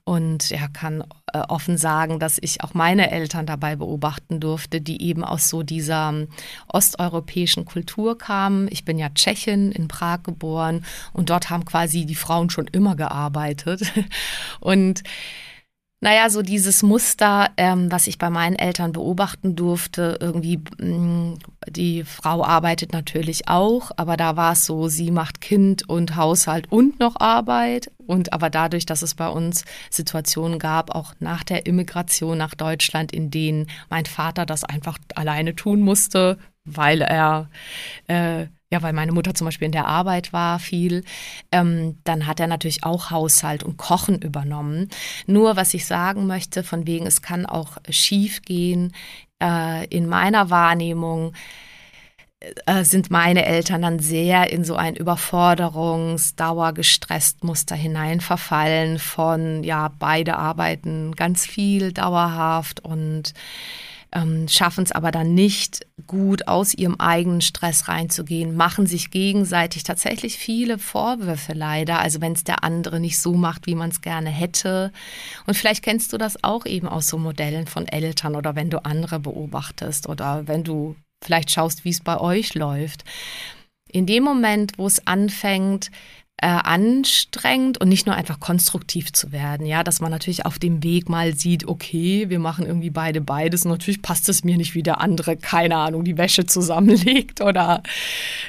und 0.08 0.48
ja, 0.48 0.68
kann 0.68 1.04
äh, 1.34 1.40
offen 1.48 1.76
sagen, 1.76 2.18
dass 2.18 2.38
ich 2.40 2.62
auch 2.62 2.72
meine 2.72 3.10
Eltern 3.10 3.44
dabei 3.44 3.76
beobachten 3.76 4.40
durfte, 4.40 4.80
die 4.80 5.02
eben 5.02 5.22
aus 5.22 5.50
so 5.50 5.62
dieser 5.62 6.08
ähm, 6.08 6.28
osteuropäischen 6.66 7.66
Kultur 7.66 8.16
kamen. 8.16 8.68
Ich 8.70 8.86
bin 8.86 8.98
ja 8.98 9.10
Tschechin 9.10 9.70
in 9.70 9.86
Prag 9.86 10.22
geboren 10.22 10.84
und 11.12 11.28
dort 11.28 11.50
haben 11.50 11.66
quasi 11.66 12.06
die 12.06 12.14
Frauen 12.14 12.48
schon 12.48 12.66
immer 12.68 12.96
gearbeitet. 12.96 13.92
Und 14.60 15.02
naja, 16.00 16.30
so 16.30 16.42
dieses 16.42 16.84
Muster, 16.84 17.50
ähm, 17.56 17.90
was 17.90 18.06
ich 18.06 18.18
bei 18.18 18.30
meinen 18.30 18.54
Eltern 18.54 18.92
beobachten 18.92 19.56
durfte, 19.56 20.16
irgendwie, 20.20 20.60
mh, 20.78 20.86
mm, 20.86 21.38
die 21.68 22.04
Frau 22.04 22.44
arbeitet 22.44 22.92
natürlich 22.92 23.48
auch, 23.48 23.90
aber 23.96 24.16
da 24.16 24.36
war 24.36 24.52
es 24.52 24.64
so, 24.64 24.88
sie 24.88 25.10
macht 25.10 25.40
Kind 25.40 25.88
und 25.88 26.14
Haushalt 26.14 26.70
und 26.70 27.00
noch 27.00 27.16
Arbeit. 27.18 27.90
Und 28.06 28.32
aber 28.32 28.48
dadurch, 28.48 28.86
dass 28.86 29.02
es 29.02 29.16
bei 29.16 29.28
uns 29.28 29.64
Situationen 29.90 30.58
gab, 30.58 30.94
auch 30.94 31.14
nach 31.18 31.42
der 31.42 31.66
Immigration 31.66 32.38
nach 32.38 32.54
Deutschland, 32.54 33.12
in 33.12 33.30
denen 33.30 33.66
mein 33.90 34.06
Vater 34.06 34.46
das 34.46 34.64
einfach 34.64 34.98
alleine 35.16 35.56
tun 35.56 35.80
musste, 35.80 36.38
weil 36.64 37.02
er 37.02 37.50
äh, 38.06 38.46
ja, 38.70 38.82
weil 38.82 38.92
meine 38.92 39.12
Mutter 39.12 39.34
zum 39.34 39.46
Beispiel 39.46 39.66
in 39.66 39.72
der 39.72 39.86
Arbeit 39.86 40.32
war 40.32 40.58
viel, 40.58 41.04
ähm, 41.52 41.98
dann 42.04 42.26
hat 42.26 42.40
er 42.40 42.46
natürlich 42.46 42.84
auch 42.84 43.10
Haushalt 43.10 43.62
und 43.62 43.78
Kochen 43.78 44.20
übernommen. 44.20 44.88
Nur 45.26 45.56
was 45.56 45.74
ich 45.74 45.86
sagen 45.86 46.26
möchte, 46.26 46.62
von 46.62 46.86
wegen, 46.86 47.06
es 47.06 47.22
kann 47.22 47.46
auch 47.46 47.78
schief 47.88 48.42
gehen, 48.42 48.92
äh, 49.42 49.86
in 49.86 50.06
meiner 50.06 50.50
Wahrnehmung 50.50 51.32
äh, 52.66 52.84
sind 52.84 53.10
meine 53.10 53.46
Eltern 53.46 53.82
dann 53.82 53.98
sehr 53.98 54.52
in 54.52 54.64
so 54.64 54.76
ein 54.76 54.96
Überforderungs-, 54.96 56.36
dauergestresst 56.36 57.42
Muster 57.44 57.74
hineinverfallen 57.74 58.98
von, 58.98 59.64
ja, 59.64 59.90
beide 59.98 60.36
arbeiten 60.36 61.16
ganz 61.16 61.46
viel 61.46 61.92
dauerhaft 61.92 62.80
und 62.80 63.32
ähm, 64.12 64.48
schaffen 64.48 64.84
es 64.84 64.92
aber 64.92 65.10
dann 65.10 65.34
nicht 65.34 65.86
gut 66.06 66.48
aus 66.48 66.74
ihrem 66.74 66.96
eigenen 66.98 67.40
Stress 67.40 67.88
reinzugehen, 67.88 68.56
machen 68.56 68.86
sich 68.86 69.10
gegenseitig 69.10 69.82
tatsächlich 69.82 70.38
viele 70.38 70.78
Vorwürfe 70.78 71.52
leider, 71.52 72.00
also 72.00 72.20
wenn 72.20 72.32
es 72.32 72.44
der 72.44 72.64
andere 72.64 73.00
nicht 73.00 73.18
so 73.18 73.34
macht, 73.34 73.66
wie 73.66 73.74
man 73.74 73.90
es 73.90 74.00
gerne 74.00 74.30
hätte. 74.30 74.92
Und 75.46 75.54
vielleicht 75.54 75.82
kennst 75.82 76.12
du 76.12 76.18
das 76.18 76.42
auch 76.42 76.64
eben 76.64 76.88
aus 76.88 77.08
so 77.08 77.18
Modellen 77.18 77.66
von 77.66 77.86
Eltern 77.86 78.34
oder 78.34 78.56
wenn 78.56 78.70
du 78.70 78.84
andere 78.84 79.20
beobachtest 79.20 80.08
oder 80.08 80.46
wenn 80.46 80.64
du 80.64 80.96
vielleicht 81.22 81.50
schaust, 81.50 81.84
wie 81.84 81.90
es 81.90 82.00
bei 82.00 82.18
euch 82.18 82.54
läuft. 82.54 83.04
In 83.90 84.06
dem 84.06 84.22
Moment, 84.22 84.72
wo 84.78 84.86
es 84.86 85.06
anfängt, 85.06 85.90
äh, 86.40 86.46
anstrengend 86.46 87.80
und 87.80 87.88
nicht 87.88 88.06
nur 88.06 88.14
einfach 88.14 88.38
konstruktiv 88.38 89.12
zu 89.12 89.32
werden. 89.32 89.66
Ja, 89.66 89.82
dass 89.82 90.00
man 90.00 90.12
natürlich 90.12 90.46
auf 90.46 90.60
dem 90.60 90.84
Weg 90.84 91.08
mal 91.08 91.34
sieht, 91.34 91.66
okay, 91.66 92.26
wir 92.28 92.38
machen 92.38 92.64
irgendwie 92.64 92.90
beide 92.90 93.20
beides. 93.20 93.64
Und 93.64 93.72
natürlich 93.72 94.02
passt 94.02 94.28
es 94.28 94.44
mir 94.44 94.56
nicht, 94.56 94.76
wie 94.76 94.84
der 94.84 95.00
andere, 95.00 95.36
keine 95.36 95.76
Ahnung, 95.76 96.04
die 96.04 96.16
Wäsche 96.16 96.46
zusammenlegt 96.46 97.40
oder 97.40 97.82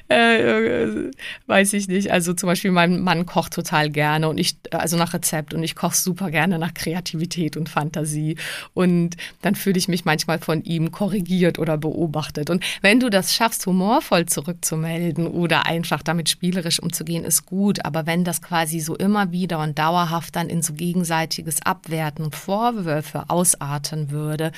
äh, 0.08 1.10
weiß 1.48 1.74
ich 1.74 1.88
nicht. 1.88 2.12
Also 2.12 2.34
zum 2.34 2.48
Beispiel 2.48 2.70
mein 2.70 3.00
Mann 3.00 3.26
kocht 3.26 3.54
total 3.54 3.90
gerne 3.90 4.30
und 4.30 4.38
ich, 4.38 4.58
also 4.70 4.96
nach 4.96 5.16
Rezept 5.16 5.56
und 5.56 5.64
ich 5.64 5.76
koche 5.76 5.96
super 5.96 6.30
gerne 6.30 6.60
nach 6.60 6.76
Kreativität 6.76 7.58
und 7.58 7.70
Fantasie. 7.70 8.38
Und 8.76 9.18
dann 9.42 9.56
fühle 9.56 9.80
ich 9.80 9.88
mich 9.88 10.06
manchmal 10.06 10.38
von 10.38 10.64
ihm 10.64 10.92
korrigiert 10.92 11.58
oder 11.58 11.76
beobachtet. 11.80 12.52
Und 12.52 12.64
wenn 12.82 13.00
du 13.00 13.10
das 13.10 13.34
schaffst, 13.34 13.66
humorvoll 13.66 14.28
zurückzumelden 14.28 15.26
oder 15.26 15.66
einfach 15.66 16.04
damit 16.04 16.30
spielerisch 16.30 16.80
umzugehen, 16.80 17.24
ist 17.24 17.48
gut 17.48 17.79
aber 17.86 18.06
wenn 18.06 18.24
das 18.24 18.42
quasi 18.42 18.80
so 18.80 18.96
immer 18.96 19.32
wieder 19.32 19.60
und 19.60 19.78
dauerhaft 19.78 20.36
dann 20.36 20.50
in 20.50 20.62
so 20.62 20.74
gegenseitiges 20.74 21.62
Abwerten 21.62 22.26
und 22.26 22.36
Vorwürfe 22.36 23.30
ausarten 23.30 24.12
würde, 24.12 24.52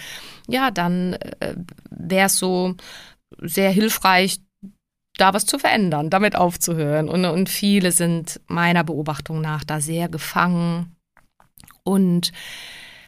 ja, 0.48 0.72
dann 0.72 1.14
äh, 1.14 1.56
wäre 1.90 2.28
es 2.28 2.38
so 2.38 2.76
sehr 3.40 3.72
hilfreich, 3.72 4.40
da 5.18 5.34
was 5.34 5.46
zu 5.46 5.60
verändern, 5.60 6.10
damit 6.10 6.36
aufzuhören. 6.36 7.10
Und, 7.10 7.26
und 7.26 7.50
viele 7.50 7.92
sind 7.92 8.40
meiner 8.48 8.84
Beobachtung 8.84 9.42
nach 9.42 9.64
da 9.64 9.82
sehr 9.82 10.10
gefangen 10.10 10.96
und 11.84 12.32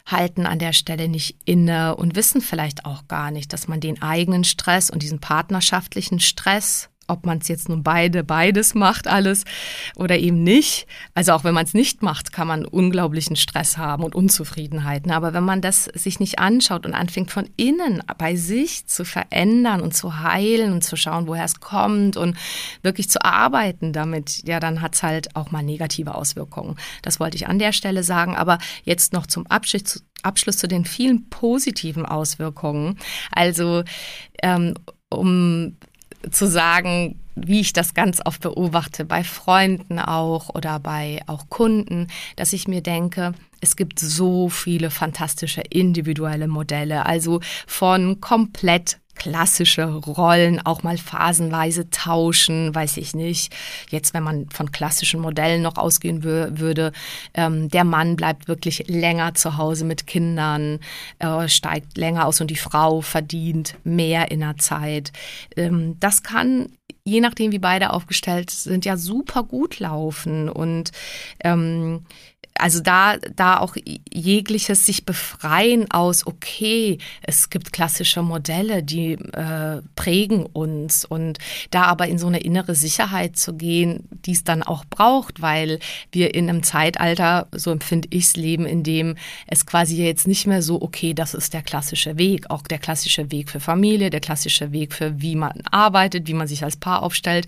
halten 0.06 0.46
an 0.46 0.58
der 0.58 0.72
Stelle 0.72 1.08
nicht 1.08 1.38
inne 1.44 1.96
und 1.96 2.14
wissen 2.14 2.40
vielleicht 2.40 2.84
auch 2.84 3.08
gar 3.08 3.30
nicht, 3.30 3.52
dass 3.52 3.68
man 3.68 3.80
den 3.80 4.02
eigenen 4.02 4.44
Stress 4.44 4.90
und 4.90 5.02
diesen 5.02 5.18
partnerschaftlichen 5.18 6.20
Stress 6.20 6.90
ob 7.08 7.26
man 7.26 7.38
es 7.38 7.48
jetzt 7.48 7.68
nun 7.68 7.82
beide, 7.82 8.24
beides 8.24 8.74
macht, 8.74 9.06
alles 9.06 9.44
oder 9.96 10.18
eben 10.18 10.42
nicht. 10.42 10.86
Also 11.14 11.32
auch 11.32 11.44
wenn 11.44 11.54
man 11.54 11.64
es 11.64 11.74
nicht 11.74 12.02
macht, 12.02 12.32
kann 12.32 12.48
man 12.48 12.64
unglaublichen 12.64 13.36
Stress 13.36 13.76
haben 13.76 14.04
und 14.04 14.14
Unzufriedenheiten. 14.14 15.10
Aber 15.12 15.34
wenn 15.34 15.44
man 15.44 15.60
das 15.60 15.84
sich 15.84 16.20
nicht 16.20 16.38
anschaut 16.38 16.86
und 16.86 16.94
anfängt 16.94 17.30
von 17.30 17.48
innen 17.56 18.02
bei 18.18 18.36
sich 18.36 18.86
zu 18.86 19.04
verändern 19.04 19.80
und 19.80 19.94
zu 19.94 20.20
heilen 20.20 20.72
und 20.72 20.82
zu 20.82 20.96
schauen, 20.96 21.26
woher 21.26 21.44
es 21.44 21.60
kommt 21.60 22.16
und 22.16 22.36
wirklich 22.82 23.08
zu 23.10 23.24
arbeiten 23.24 23.92
damit, 23.92 24.46
ja, 24.46 24.60
dann 24.60 24.80
hat 24.80 24.94
es 24.94 25.02
halt 25.02 25.36
auch 25.36 25.50
mal 25.50 25.62
negative 25.62 26.14
Auswirkungen. 26.14 26.76
Das 27.02 27.20
wollte 27.20 27.36
ich 27.36 27.48
an 27.48 27.58
der 27.58 27.72
Stelle 27.72 28.02
sagen. 28.02 28.36
Aber 28.36 28.58
jetzt 28.84 29.12
noch 29.12 29.26
zum 29.26 29.46
Abschluss, 29.46 30.04
Abschluss 30.22 30.56
zu 30.56 30.68
den 30.68 30.84
vielen 30.84 31.28
positiven 31.28 32.06
Auswirkungen. 32.06 32.98
Also 33.30 33.84
ähm, 34.42 34.74
um 35.10 35.76
zu 36.30 36.46
sagen, 36.46 37.20
wie 37.34 37.60
ich 37.60 37.72
das 37.72 37.94
ganz 37.94 38.20
oft 38.24 38.40
beobachte, 38.40 39.04
bei 39.04 39.24
Freunden 39.24 39.98
auch 39.98 40.50
oder 40.54 40.78
bei 40.78 41.20
auch 41.26 41.48
Kunden, 41.48 42.08
dass 42.36 42.52
ich 42.52 42.68
mir 42.68 42.80
denke, 42.80 43.32
es 43.60 43.76
gibt 43.76 43.98
so 43.98 44.48
viele 44.48 44.90
fantastische 44.90 45.62
individuelle 45.62 46.48
Modelle, 46.48 47.06
also 47.06 47.40
von 47.66 48.20
komplett 48.20 48.98
klassische 49.14 49.84
Rollen 49.84 50.64
auch 50.64 50.82
mal 50.82 50.98
phasenweise 50.98 51.90
tauschen, 51.90 52.74
weiß 52.74 52.96
ich 52.96 53.14
nicht. 53.14 53.54
Jetzt, 53.90 54.14
wenn 54.14 54.22
man 54.22 54.48
von 54.50 54.72
klassischen 54.72 55.20
Modellen 55.20 55.62
noch 55.62 55.76
ausgehen 55.76 56.22
würde, 56.24 56.92
ähm, 57.34 57.68
der 57.68 57.84
Mann 57.84 58.16
bleibt 58.16 58.48
wirklich 58.48 58.88
länger 58.88 59.34
zu 59.34 59.56
Hause 59.56 59.84
mit 59.84 60.06
Kindern, 60.06 60.80
äh, 61.18 61.48
steigt 61.48 61.96
länger 61.96 62.26
aus 62.26 62.40
und 62.40 62.50
die 62.50 62.56
Frau 62.56 63.00
verdient 63.00 63.76
mehr 63.84 64.30
in 64.30 64.40
der 64.40 64.56
Zeit. 64.56 65.12
Ähm, 65.56 65.96
das 66.00 66.22
kann 66.22 66.68
je 67.06 67.20
nachdem, 67.20 67.52
wie 67.52 67.58
beide 67.58 67.90
aufgestellt 67.90 68.50
sind, 68.50 68.86
ja 68.86 68.96
super 68.96 69.42
gut 69.42 69.78
laufen 69.78 70.48
und 70.48 70.90
ähm, 71.42 72.06
also 72.64 72.80
da, 72.80 73.18
da 73.36 73.60
auch 73.60 73.76
jegliches 74.10 74.86
sich 74.86 75.04
befreien 75.04 75.90
aus, 75.90 76.26
okay, 76.26 76.96
es 77.20 77.50
gibt 77.50 77.74
klassische 77.74 78.22
Modelle, 78.22 78.82
die 78.82 79.12
äh, 79.12 79.82
prägen 79.96 80.46
uns 80.46 81.04
und 81.04 81.36
da 81.70 81.82
aber 81.82 82.06
in 82.06 82.18
so 82.18 82.26
eine 82.26 82.40
innere 82.40 82.74
Sicherheit 82.74 83.36
zu 83.36 83.52
gehen, 83.52 84.08
die 84.10 84.32
es 84.32 84.44
dann 84.44 84.62
auch 84.62 84.86
braucht, 84.86 85.42
weil 85.42 85.78
wir 86.10 86.34
in 86.34 86.48
einem 86.48 86.62
Zeitalter, 86.62 87.48
so 87.52 87.70
empfinde 87.70 88.08
ich 88.10 88.24
es, 88.24 88.36
leben, 88.36 88.64
in 88.64 88.82
dem 88.82 89.16
es 89.46 89.66
quasi 89.66 90.02
jetzt 90.02 90.26
nicht 90.26 90.46
mehr 90.46 90.62
so, 90.62 90.80
okay, 90.80 91.12
das 91.12 91.34
ist 91.34 91.52
der 91.52 91.62
klassische 91.62 92.16
Weg, 92.16 92.48
auch 92.48 92.62
der 92.62 92.78
klassische 92.78 93.30
Weg 93.30 93.50
für 93.50 93.60
Familie, 93.60 94.08
der 94.08 94.20
klassische 94.20 94.72
Weg 94.72 94.94
für 94.94 95.20
wie 95.20 95.36
man 95.36 95.60
arbeitet, 95.70 96.28
wie 96.28 96.34
man 96.34 96.48
sich 96.48 96.64
als 96.64 96.76
Paar 96.76 97.02
aufstellt. 97.02 97.44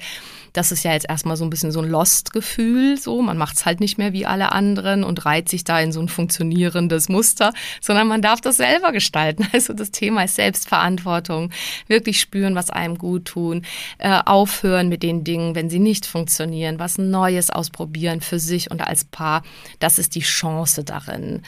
Das 0.57 0.73
ist 0.73 0.85
ja 0.85 0.93
jetzt 0.93 1.09
erstmal 1.09 1.37
so 1.37 1.45
ein 1.45 1.51
bisschen 1.51 1.71
so 1.71 1.81
ein 1.81 1.89
Lost-Gefühl, 1.89 2.99
so 2.99 3.21
man 3.21 3.37
macht 3.37 3.57
es 3.57 3.67
halt 3.67 3.81
nicht 3.81 3.99
mehr 3.99 4.13
wie 4.13 4.25
alle 4.25 4.53
anderen 4.53 5.05
und 5.05 5.27
reiht 5.27 5.49
sich 5.49 5.65
da 5.65 5.79
in 5.81 5.93
so 5.93 6.01
ein 6.01 6.09
funktionierendes 6.09 7.09
Muster, 7.11 7.53
sondern 7.81 8.09
man 8.09 8.23
darf 8.23 8.41
das 8.41 8.57
selber 8.57 8.93
gestalten. 8.93 9.47
Also 9.57 9.73
das 9.73 9.91
Thema 9.91 10.23
ist 10.25 10.35
Selbstverantwortung, 10.35 11.51
wirklich 11.89 12.21
spüren, 12.21 12.55
was 12.55 12.69
einem 12.69 12.99
gut 12.99 13.25
tun, 13.25 13.63
äh, 13.97 14.21
aufhören 14.25 14.89
mit 14.89 15.03
den 15.03 15.25
Dingen, 15.25 15.55
wenn 15.55 15.71
sie 15.71 15.79
nicht 15.79 16.05
funktionieren, 16.05 16.79
was 16.79 16.99
Neues 16.99 17.49
ausprobieren 17.49 18.21
für 18.21 18.39
sich 18.39 18.71
und 18.71 18.87
als 18.87 19.05
Paar. 19.05 19.43
Das 19.79 19.99
ist 19.99 20.15
die 20.15 20.21
Chance 20.21 20.85
darin. 20.85 21.43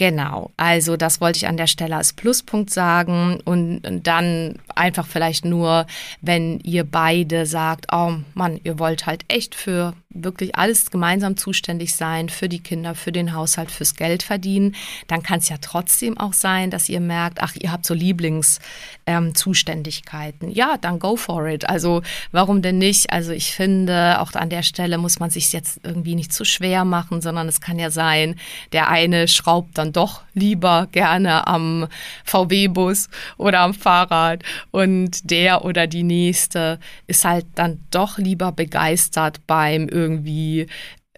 Genau, 0.00 0.50
also 0.56 0.96
das 0.96 1.20
wollte 1.20 1.36
ich 1.36 1.46
an 1.46 1.58
der 1.58 1.66
Stelle 1.66 1.94
als 1.94 2.14
Pluspunkt 2.14 2.70
sagen 2.70 3.38
und 3.44 3.82
dann 4.02 4.54
einfach 4.74 5.06
vielleicht 5.06 5.44
nur, 5.44 5.86
wenn 6.22 6.58
ihr 6.60 6.84
beide 6.84 7.44
sagt, 7.44 7.88
oh 7.92 8.14
Mann, 8.32 8.58
ihr 8.64 8.78
wollt 8.78 9.04
halt 9.04 9.26
echt 9.28 9.54
für 9.54 9.92
wirklich 10.12 10.56
alles 10.56 10.90
gemeinsam 10.90 11.36
zuständig 11.36 11.94
sein 11.94 12.28
für 12.28 12.48
die 12.48 12.58
Kinder, 12.58 12.96
für 12.96 13.12
den 13.12 13.32
Haushalt, 13.32 13.70
fürs 13.70 13.94
Geld 13.94 14.24
verdienen, 14.24 14.74
dann 15.06 15.22
kann 15.22 15.38
es 15.38 15.48
ja 15.48 15.58
trotzdem 15.60 16.18
auch 16.18 16.32
sein, 16.32 16.70
dass 16.70 16.88
ihr 16.88 16.98
merkt, 16.98 17.40
ach, 17.40 17.54
ihr 17.54 17.70
habt 17.70 17.86
so 17.86 17.94
Lieblingszuständigkeiten. 17.94 20.48
Ähm, 20.48 20.54
ja, 20.54 20.78
dann 20.80 20.98
go 20.98 21.14
for 21.14 21.46
it. 21.46 21.68
Also 21.68 22.02
warum 22.32 22.60
denn 22.60 22.78
nicht? 22.78 23.12
Also 23.12 23.30
ich 23.30 23.54
finde, 23.54 24.20
auch 24.20 24.32
an 24.32 24.50
der 24.50 24.64
Stelle 24.64 24.98
muss 24.98 25.20
man 25.20 25.30
sich 25.30 25.52
jetzt 25.52 25.78
irgendwie 25.84 26.16
nicht 26.16 26.32
zu 26.32 26.44
schwer 26.44 26.84
machen, 26.84 27.20
sondern 27.20 27.46
es 27.46 27.60
kann 27.60 27.78
ja 27.78 27.90
sein, 27.90 28.34
der 28.72 28.88
eine 28.88 29.28
schraubt 29.28 29.78
dann 29.78 29.92
doch 29.92 30.22
lieber 30.34 30.88
gerne 30.90 31.46
am 31.46 31.86
VW-Bus 32.24 33.10
oder 33.36 33.60
am 33.60 33.74
Fahrrad 33.74 34.42
und 34.72 35.30
der 35.30 35.64
oder 35.64 35.86
die 35.86 36.02
nächste 36.02 36.80
ist 37.06 37.24
halt 37.24 37.46
dann 37.54 37.78
doch 37.92 38.18
lieber 38.18 38.50
begeistert 38.50 39.46
beim 39.46 39.88
irgendwie 40.00 40.66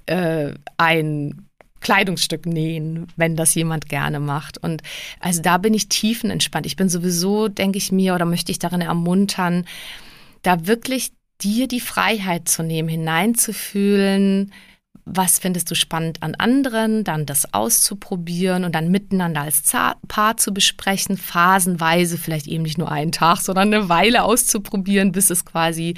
äh, 0.06 0.54
ein 0.76 1.46
Kleidungsstück 1.80 2.46
nähen, 2.46 3.08
wenn 3.16 3.36
das 3.36 3.54
jemand 3.54 3.88
gerne 3.88 4.20
macht. 4.20 4.58
Und 4.58 4.82
also 5.20 5.42
da 5.42 5.58
bin 5.58 5.74
ich 5.74 5.88
tiefenentspannt. 5.88 6.66
Ich 6.66 6.76
bin 6.76 6.88
sowieso, 6.88 7.48
denke 7.48 7.78
ich 7.78 7.92
mir, 7.92 8.14
oder 8.14 8.24
möchte 8.24 8.52
ich 8.52 8.58
darin 8.58 8.80
ermuntern, 8.80 9.66
da 10.42 10.66
wirklich 10.66 11.12
dir 11.40 11.68
die 11.68 11.80
Freiheit 11.80 12.48
zu 12.48 12.62
nehmen, 12.62 12.88
hineinzufühlen, 12.88 14.52
was 15.04 15.40
findest 15.40 15.68
du 15.70 15.74
spannend 15.74 16.22
an 16.22 16.36
anderen, 16.36 17.02
dann 17.02 17.26
das 17.26 17.52
auszuprobieren 17.52 18.64
und 18.64 18.74
dann 18.74 18.90
miteinander 18.90 19.40
als 19.40 19.62
Paar 20.06 20.36
zu 20.36 20.54
besprechen, 20.54 21.16
phasenweise, 21.16 22.16
vielleicht 22.18 22.46
eben 22.46 22.62
nicht 22.62 22.78
nur 22.78 22.92
einen 22.92 23.10
Tag, 23.10 23.38
sondern 23.40 23.74
eine 23.74 23.88
Weile 23.88 24.22
auszuprobieren, 24.22 25.10
bis 25.10 25.30
es 25.30 25.44
quasi 25.44 25.94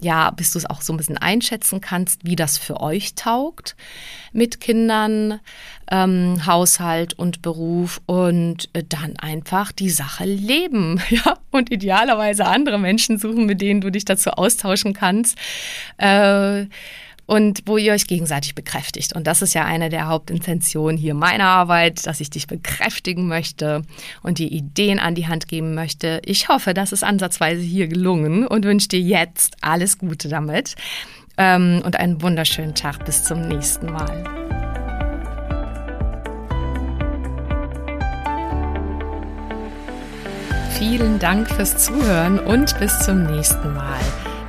ja, 0.00 0.30
bis 0.30 0.52
du 0.52 0.58
es 0.58 0.68
auch 0.68 0.82
so 0.82 0.92
ein 0.92 0.96
bisschen 0.96 1.18
einschätzen 1.18 1.80
kannst, 1.80 2.24
wie 2.24 2.36
das 2.36 2.58
für 2.58 2.80
euch 2.80 3.14
taugt 3.14 3.76
mit 4.32 4.60
Kindern, 4.60 5.40
ähm, 5.90 6.46
Haushalt 6.46 7.14
und 7.14 7.42
Beruf 7.42 8.00
und 8.06 8.68
äh, 8.72 8.82
dann 8.82 9.16
einfach 9.18 9.72
die 9.72 9.90
Sache 9.90 10.24
leben, 10.24 11.00
ja, 11.10 11.38
und 11.50 11.70
idealerweise 11.70 12.46
andere 12.46 12.78
Menschen 12.78 13.18
suchen, 13.18 13.46
mit 13.46 13.60
denen 13.60 13.80
du 13.80 13.90
dich 13.90 14.04
dazu 14.04 14.30
austauschen 14.30 14.94
kannst. 14.94 15.36
Äh, 15.98 16.66
und 17.26 17.62
wo 17.66 17.76
ihr 17.76 17.92
euch 17.92 18.06
gegenseitig 18.06 18.54
bekräftigt. 18.54 19.14
Und 19.14 19.26
das 19.26 19.42
ist 19.42 19.54
ja 19.54 19.64
eine 19.64 19.88
der 19.88 20.08
Hauptintentionen 20.08 20.96
hier 20.96 21.14
meiner 21.14 21.46
Arbeit, 21.46 22.06
dass 22.06 22.20
ich 22.20 22.30
dich 22.30 22.46
bekräftigen 22.46 23.28
möchte 23.28 23.82
und 24.22 24.38
dir 24.38 24.50
Ideen 24.50 24.98
an 24.98 25.14
die 25.14 25.28
Hand 25.28 25.48
geben 25.48 25.74
möchte. 25.74 26.20
Ich 26.24 26.48
hoffe, 26.48 26.74
das 26.74 26.92
ist 26.92 27.04
ansatzweise 27.04 27.62
hier 27.62 27.88
gelungen 27.88 28.46
und 28.46 28.64
wünsche 28.64 28.88
dir 28.88 29.00
jetzt 29.00 29.56
alles 29.60 29.98
Gute 29.98 30.28
damit 30.28 30.74
ähm, 31.36 31.82
und 31.84 31.96
einen 31.96 32.22
wunderschönen 32.22 32.74
Tag. 32.74 33.04
Bis 33.04 33.24
zum 33.24 33.48
nächsten 33.48 33.86
Mal. 33.86 34.24
Vielen 40.78 41.20
Dank 41.20 41.48
fürs 41.48 41.76
Zuhören 41.78 42.40
und 42.40 42.76
bis 42.80 42.98
zum 43.00 43.22
nächsten 43.24 43.72
Mal. 43.72 44.00